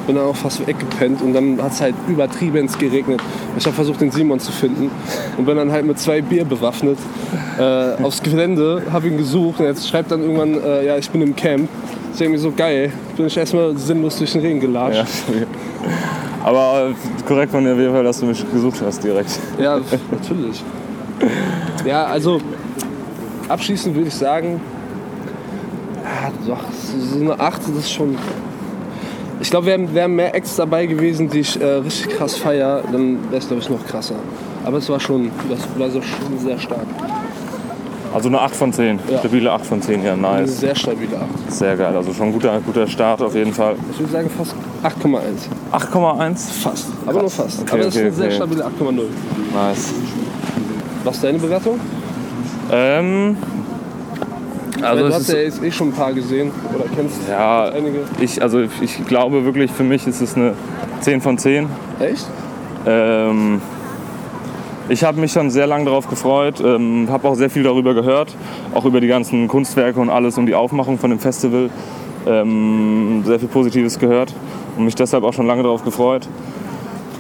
bin 0.07 0.16
dann 0.16 0.27
auch 0.27 0.37
fast 0.37 0.66
weggepennt 0.66 1.21
und 1.23 1.33
dann 1.33 1.61
hat 1.62 1.73
es 1.73 1.81
halt 1.81 1.95
übertrieben 2.09 2.69
geregnet. 2.79 3.21
Ich 3.57 3.66
habe 3.66 3.75
versucht, 3.75 4.01
den 4.01 4.11
Simon 4.11 4.40
zu 4.40 4.53
finden 4.53 4.90
und 5.37 5.45
bin 5.45 5.57
dann 5.57 5.73
halt 5.73 5.85
mit 5.87 5.99
zwei 5.99 6.21
Bier 6.23 6.45
bewaffnet 6.45 6.99
äh, 7.59 8.03
aufs 8.03 8.23
Gelände, 8.23 8.83
habe 8.92 9.09
ihn 9.09 9.19
gesucht 9.19 9.61
und 9.61 9.66
jetzt 9.66 9.88
schreibt 9.88 10.11
dann 10.11 10.23
irgendwann, 10.23 10.62
äh, 10.62 10.87
ja, 10.87 10.97
ich 10.97 11.11
bin 11.11 11.23
im 11.23 11.35
Camp. 11.35 11.69
Das 12.07 12.14
ist 12.14 12.21
irgendwie 12.21 12.40
so 12.40 12.53
geil. 12.53 12.92
Bin 13.16 13.27
ich 13.27 13.37
erstmal 13.37 13.77
sinnlos 13.77 14.16
durch 14.16 14.33
den 14.33 14.40
Regen 14.40 14.61
gelatscht. 14.61 15.05
Ja. 15.29 15.47
Aber 16.45 16.90
äh, 16.90 17.25
korrekt 17.27 17.51
von 17.51 17.64
dir 17.64 17.73
auf 17.73 17.79
jeden 17.79 17.92
Fall, 17.92 18.05
dass 18.05 18.21
du 18.21 18.27
mich 18.27 18.45
gesucht 18.53 18.81
hast 18.85 19.03
direkt. 19.03 19.38
Ja, 19.59 19.81
natürlich. 20.11 20.62
Ja, 21.85 22.05
also 22.05 22.40
abschließend 23.49 23.95
würde 23.95 24.09
ich 24.09 24.14
sagen, 24.14 24.61
ah, 26.05 26.31
doch, 26.47 26.64
so 27.12 27.21
eine 27.21 27.38
8 27.38 27.62
das 27.62 27.69
ist 27.71 27.90
schon. 27.90 28.16
Ich 29.40 29.51
glaube, 29.51 29.66
wären 29.66 29.94
wär 29.94 30.09
mehr 30.09 30.35
Acts 30.35 30.57
dabei 30.57 30.87
gewesen, 30.87 31.29
die 31.29 31.40
ich 31.40 31.61
äh, 31.61 31.64
richtig 31.64 32.09
krass 32.16 32.37
feier, 32.37 32.83
dann 32.90 33.18
wäre 33.31 33.37
es, 33.38 33.46
glaube 33.46 33.62
ich, 33.62 33.68
noch 33.68 33.85
krasser. 33.87 34.14
Aber 34.64 34.79
es 34.79 34.88
war 34.88 34.99
schon, 34.99 35.31
das 35.49 35.61
war 35.79 35.90
so 35.90 36.01
schon 36.01 36.38
sehr 36.38 36.59
stark. 36.59 36.87
Also 38.14 38.29
eine 38.29 38.40
8 38.40 38.57
von 38.57 38.72
10. 38.72 38.99
Ja. 39.11 39.18
Stabile 39.18 39.53
8 39.53 39.66
von 39.66 39.83
10, 39.83 40.03
ja, 40.03 40.14
Eine 40.14 40.22
nice. 40.22 40.61
sehr 40.61 40.75
stabile 40.75 41.18
8. 41.18 41.53
Sehr 41.53 41.77
geil. 41.77 41.94
Also 41.94 42.14
schon 42.14 42.29
ein 42.29 42.33
guter, 42.33 42.59
guter 42.64 42.87
Start 42.87 43.20
auf 43.20 43.35
jeden 43.35 43.53
Fall. 43.53 43.77
Ich 43.92 43.99
würde 43.99 44.11
sagen 44.12 44.31
fast 44.31 44.55
8,1. 44.83 45.20
8,1. 45.70 46.62
Fast. 46.62 46.87
Aber 47.05 47.20
nur 47.20 47.31
fast. 47.31 47.61
Okay, 47.61 47.72
Aber 47.72 47.81
es 47.81 47.87
ist 47.88 47.96
okay, 47.96 48.07
eine 48.07 48.14
sehr 48.14 48.27
okay. 48.27 48.37
stabile 48.37 48.64
8,0. 48.64 49.03
Nice. 49.53 49.92
Was 51.05 51.16
ist 51.16 51.25
deine 51.25 51.38
Bewertung? 51.38 51.79
Ähm, 52.72 53.37
also 54.82 55.08
du 55.08 55.14
hast 55.14 55.28
ja 55.28 55.38
jetzt 55.38 55.62
eh 55.62 55.70
schon 55.70 55.88
ein 55.88 55.92
paar 55.92 56.12
gesehen 56.12 56.50
oder 56.74 56.84
kennst 56.94 57.20
ja, 57.28 57.68
einige. 57.68 58.00
ich, 58.20 58.42
also 58.42 58.60
ich 58.60 59.06
glaube 59.06 59.44
wirklich, 59.44 59.70
für 59.70 59.84
mich 59.84 60.06
ist 60.06 60.20
es 60.20 60.36
eine 60.36 60.54
10 61.00 61.20
von 61.20 61.38
10. 61.38 61.68
Echt? 62.00 62.26
Ähm, 62.86 63.60
ich 64.88 65.02
habe 65.02 65.20
mich 65.20 65.32
schon 65.32 65.50
sehr 65.50 65.66
lange 65.66 65.86
darauf 65.86 66.08
gefreut, 66.08 66.62
ähm, 66.64 67.08
habe 67.10 67.28
auch 67.28 67.34
sehr 67.34 67.50
viel 67.50 67.64
darüber 67.64 67.94
gehört, 67.94 68.34
auch 68.72 68.84
über 68.84 69.00
die 69.00 69.08
ganzen 69.08 69.48
Kunstwerke 69.48 69.98
und 69.98 70.10
alles 70.10 70.38
und 70.38 70.46
die 70.46 70.54
Aufmachung 70.54 70.98
von 70.98 71.10
dem 71.10 71.18
Festival. 71.18 71.70
Ähm, 72.26 73.22
sehr 73.24 73.38
viel 73.38 73.48
Positives 73.48 73.98
gehört 73.98 74.32
und 74.76 74.84
mich 74.84 74.94
deshalb 74.96 75.22
auch 75.24 75.32
schon 75.32 75.46
lange 75.46 75.62
darauf 75.62 75.84
gefreut. 75.84 76.28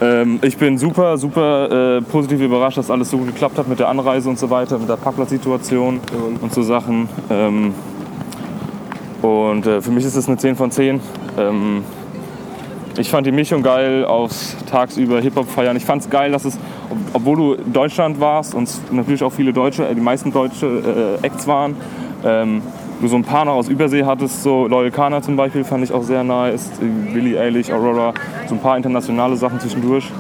Ähm, 0.00 0.38
ich 0.42 0.56
bin 0.58 0.76
super, 0.76 1.16
super 1.16 1.96
äh, 1.98 2.02
positiv 2.02 2.40
überrascht, 2.40 2.76
dass 2.78 2.90
alles 2.90 3.10
so 3.10 3.16
gut 3.18 3.28
geklappt 3.28 3.56
hat 3.58 3.66
mit 3.68 3.78
der 3.78 3.88
Anreise 3.88 4.28
und 4.28 4.38
so 4.38 4.50
weiter, 4.50 4.78
mit 4.78 4.88
der 4.88 4.96
Parkplatzsituation 4.96 6.00
und 6.40 6.52
so 6.52 6.62
Sachen. 6.62 7.08
Ähm, 7.30 7.72
und 9.22 9.66
äh, 9.66 9.80
für 9.80 9.90
mich 9.90 10.04
ist 10.04 10.14
es 10.16 10.28
eine 10.28 10.36
10 10.36 10.56
von 10.56 10.70
10. 10.70 11.00
Ähm, 11.38 11.82
ich 12.98 13.08
fand 13.10 13.26
die 13.26 13.32
Mischung 13.32 13.62
geil 13.62 14.04
aus 14.04 14.56
tagsüber 14.70 15.20
Hip-Hop 15.20 15.48
feiern. 15.48 15.76
Ich 15.76 15.84
fand 15.84 16.02
es 16.02 16.10
geil, 16.10 16.30
dass 16.32 16.44
es, 16.44 16.58
ob- 16.90 16.98
obwohl 17.14 17.36
du 17.36 17.52
in 17.54 17.72
Deutschland 17.72 18.20
warst 18.20 18.54
und 18.54 18.68
natürlich 18.92 19.22
auch 19.22 19.32
viele 19.32 19.52
Deutsche, 19.54 19.86
äh, 19.88 19.94
die 19.94 20.00
meisten 20.00 20.30
deutsche 20.32 21.18
äh, 21.22 21.26
Acts 21.26 21.46
waren, 21.46 21.74
ähm, 22.24 22.60
du 23.00 23.08
so 23.08 23.16
ein 23.16 23.24
paar 23.24 23.44
noch 23.44 23.54
aus 23.54 23.68
Übersee 23.68 24.04
hattest, 24.04 24.42
so 24.42 24.66
Loyal 24.66 24.90
Kana 24.90 25.22
zum 25.22 25.36
Beispiel 25.36 25.64
fand 25.64 25.84
ich 25.84 25.92
auch 25.92 26.02
sehr 26.02 26.24
nice, 26.24 26.70
Billie 27.12 27.38
Eilish, 27.38 27.70
Aurora, 27.70 28.14
so 28.48 28.54
ein 28.54 28.60
paar 28.60 28.76
internationale 28.76 29.36
Sachen 29.36 29.60
zwischendurch. 29.60 30.10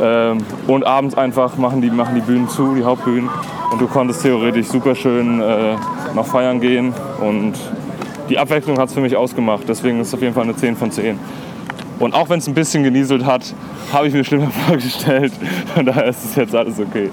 Ähm, 0.00 0.38
und 0.66 0.84
abends 0.84 1.16
einfach 1.16 1.56
machen 1.58 1.80
die, 1.80 1.90
machen 1.90 2.14
die 2.14 2.20
Bühnen 2.22 2.48
zu, 2.48 2.74
die 2.74 2.82
Hauptbühnen. 2.82 3.28
Und 3.70 3.80
du 3.80 3.86
konntest 3.86 4.22
theoretisch 4.22 4.66
super 4.66 4.94
schön 4.94 5.40
äh, 5.40 5.76
noch 6.14 6.26
feiern 6.26 6.60
gehen. 6.60 6.92
Und 7.20 7.54
die 8.28 8.38
Abwechslung 8.38 8.78
hat 8.78 8.88
es 8.88 8.94
für 8.94 9.00
mich 9.00 9.16
ausgemacht. 9.16 9.64
Deswegen 9.68 10.00
ist 10.00 10.08
es 10.08 10.14
auf 10.14 10.22
jeden 10.22 10.34
Fall 10.34 10.44
eine 10.44 10.56
10 10.56 10.76
von 10.76 10.90
10. 10.90 11.18
Und 11.98 12.14
auch 12.14 12.28
wenn 12.30 12.38
es 12.38 12.48
ein 12.48 12.54
bisschen 12.54 12.82
genieselt 12.82 13.24
hat, 13.24 13.54
habe 13.92 14.08
ich 14.08 14.14
mir 14.14 14.24
schlimmer 14.24 14.50
vorgestellt. 14.66 15.32
Von 15.74 15.86
daher 15.86 16.06
ist 16.06 16.24
es 16.24 16.34
jetzt 16.34 16.54
alles 16.54 16.80
okay. 16.80 17.10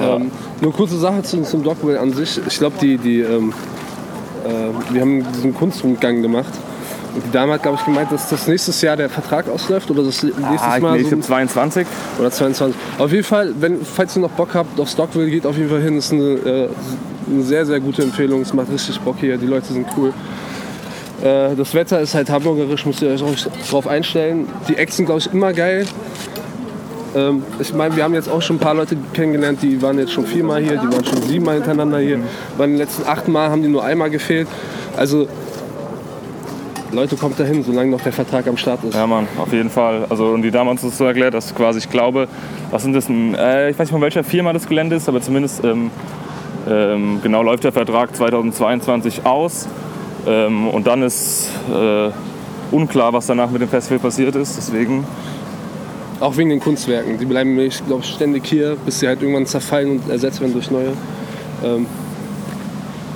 Ähm, 0.00 0.30
nur 0.60 0.72
kurze 0.72 0.98
Sache 0.98 1.22
zum, 1.22 1.44
zum 1.44 1.62
Dogville 1.62 2.00
an 2.00 2.12
sich. 2.12 2.40
Ich 2.46 2.58
glaube, 2.58 2.76
die, 2.80 2.98
die, 2.98 3.20
ähm, 3.20 3.52
äh, 4.46 4.94
wir 4.94 5.00
haben 5.00 5.24
diesen 5.32 5.54
Kunstrundgang 5.54 6.22
gemacht. 6.22 6.52
Und 7.14 7.24
die 7.24 7.30
Dame 7.30 7.54
hat, 7.54 7.62
glaube 7.62 7.78
ich, 7.80 7.84
gemeint, 7.86 8.12
dass 8.12 8.28
das 8.28 8.46
nächstes 8.46 8.82
Jahr 8.82 8.96
der 8.96 9.08
Vertrag 9.08 9.48
ausläuft 9.48 9.90
oder 9.90 10.02
das 10.02 10.22
nächstes 10.22 10.44
Ah, 10.60 10.78
Mal 10.80 10.96
ich 10.96 11.04
so 11.04 11.08
glaube 11.10 11.22
22. 11.22 11.86
oder 12.18 12.30
22. 12.30 12.76
Auf 12.98 13.10
jeden 13.10 13.24
Fall, 13.24 13.54
wenn, 13.58 13.80
falls 13.84 14.16
ihr 14.16 14.20
noch 14.20 14.30
Bock 14.32 14.50
habt 14.54 14.78
auf 14.78 14.88
Stockville, 14.88 15.30
geht 15.30 15.46
auf 15.46 15.56
jeden 15.56 15.70
Fall 15.70 15.80
hin. 15.80 15.96
Das 15.96 16.06
ist 16.06 16.12
eine, 16.12 16.22
äh, 16.24 16.68
eine 17.30 17.42
sehr, 17.42 17.64
sehr 17.64 17.80
gute 17.80 18.02
Empfehlung. 18.02 18.42
Es 18.42 18.52
macht 18.52 18.70
richtig 18.70 19.00
Bock 19.00 19.16
hier. 19.18 19.38
Die 19.38 19.46
Leute 19.46 19.72
sind 19.72 19.86
cool. 19.96 20.12
Äh, 21.22 21.54
das 21.56 21.72
Wetter 21.72 22.00
ist 22.00 22.14
halt 22.14 22.28
hamburgerisch, 22.28 22.84
müsst 22.84 23.00
ihr 23.00 23.08
euch 23.08 23.22
auch 23.22 23.34
drauf 23.70 23.86
einstellen. 23.86 24.46
Die 24.68 24.76
Acts 24.76 24.96
sind, 24.96 25.06
glaube 25.06 25.20
ich, 25.20 25.32
immer 25.32 25.54
geil. 25.54 25.86
Ähm, 27.16 27.42
ich 27.58 27.72
meine, 27.72 27.96
wir 27.96 28.04
haben 28.04 28.14
jetzt 28.14 28.28
auch 28.28 28.42
schon 28.42 28.56
ein 28.56 28.60
paar 28.60 28.74
Leute 28.74 28.96
kennengelernt, 29.14 29.60
die 29.62 29.80
waren 29.80 29.98
jetzt 29.98 30.12
schon 30.12 30.26
viermal 30.26 30.62
hier, 30.62 30.72
die 30.72 30.92
waren 30.92 31.04
schon 31.04 31.22
siebenmal 31.22 31.54
hintereinander 31.54 31.98
hier. 31.98 32.20
Bei 32.58 32.66
den 32.66 32.76
letzten 32.76 33.04
acht 33.06 33.26
Mal 33.26 33.48
haben 33.50 33.62
die 33.62 33.68
nur 33.68 33.82
einmal 33.82 34.10
gefehlt. 34.10 34.46
Also, 34.96 35.26
Leute, 36.92 37.16
kommt 37.16 37.40
dahin, 37.40 37.62
solange 37.62 37.90
noch 37.90 38.00
der 38.00 38.12
Vertrag 38.12 38.46
am 38.46 38.56
Start 38.56 38.84
ist. 38.84 38.94
Ja, 38.94 39.06
Mann, 39.06 39.26
auf 39.38 39.52
jeden 39.52 39.70
Fall. 39.70 40.04
Also, 40.08 40.26
und 40.26 40.42
die 40.42 40.52
hat 40.52 40.66
uns 40.66 40.82
so 40.82 41.04
erklärt, 41.04 41.34
dass 41.34 41.54
quasi, 41.54 41.78
ich 41.78 41.90
glaube, 41.90 42.28
was 42.70 42.82
sind 42.82 42.92
das 42.92 43.06
denn? 43.06 43.34
Äh, 43.34 43.70
ich 43.70 43.78
weiß 43.78 43.86
nicht, 43.86 43.92
von 43.92 44.02
welcher 44.02 44.22
Firma 44.22 44.52
das 44.52 44.66
Gelände 44.66 44.96
ist, 44.96 45.08
aber 45.08 45.20
zumindest 45.20 45.64
ähm, 45.64 45.90
ähm, 46.68 47.20
genau 47.22 47.42
läuft 47.42 47.64
der 47.64 47.72
Vertrag 47.72 48.14
2022 48.14 49.24
aus. 49.24 49.68
Ähm, 50.26 50.68
und 50.68 50.86
dann 50.86 51.02
ist 51.02 51.50
äh, 51.72 52.10
unklar, 52.70 53.12
was 53.12 53.26
danach 53.26 53.50
mit 53.50 53.62
dem 53.62 53.68
Festival 53.68 53.98
passiert 54.00 54.34
ist. 54.36 54.56
Deswegen, 54.56 55.04
Auch 56.20 56.36
wegen 56.36 56.50
den 56.50 56.60
Kunstwerken. 56.60 57.18
Die 57.18 57.26
bleiben, 57.26 57.58
ich 57.58 57.84
glaube, 57.86 58.02
ständig 58.02 58.46
hier, 58.46 58.76
bis 58.84 59.00
sie 59.00 59.08
halt 59.08 59.20
irgendwann 59.20 59.46
zerfallen 59.46 59.90
und 60.00 60.08
ersetzt 60.10 60.40
werden 60.40 60.54
durch 60.54 60.70
neue. 60.70 60.92
Ähm, 61.62 61.86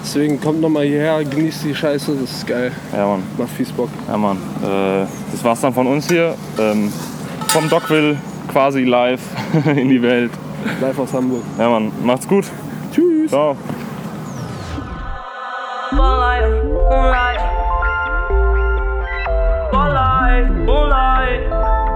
deswegen 0.03 0.41
kommt 0.41 0.61
nochmal 0.61 0.85
hierher, 0.85 1.25
genießt 1.25 1.65
die 1.65 1.75
Scheiße, 1.75 2.15
das 2.21 2.31
ist 2.31 2.47
geil. 2.47 2.73
ja, 2.93 3.07
Mann. 3.07 3.23
Macht 3.39 3.51
fies 3.51 3.73
Bock. 3.73 3.89
Ja, 4.07 4.17
Mann. 4.19 4.37
Äh, 4.63 5.07
das 5.33 5.43
war's 5.43 5.61
dann 5.63 5.73
von 5.73 5.87
uns 5.87 6.09
hier. 6.09 6.35
Ähm, 6.59 6.93
vom 7.49 7.69
Dockville 7.69 8.17
quasi 8.53 8.85
live 8.85 9.21
in 9.77 9.89
die 9.89 10.03
Welt. 10.03 10.33
Live 10.81 10.99
aus 10.99 11.13
Hamburg. 11.15 11.43
Ja, 11.59 11.71
Mann. 11.71 11.91
Macht's 12.05 12.29
gut. 12.29 12.45
Tschüss. 12.93 13.31
Ciao. 13.31 13.57
Moonlight, 15.93 16.45
moonlight, 16.91 17.41
moonlight, 19.73 20.67
moonlight. 20.67 21.90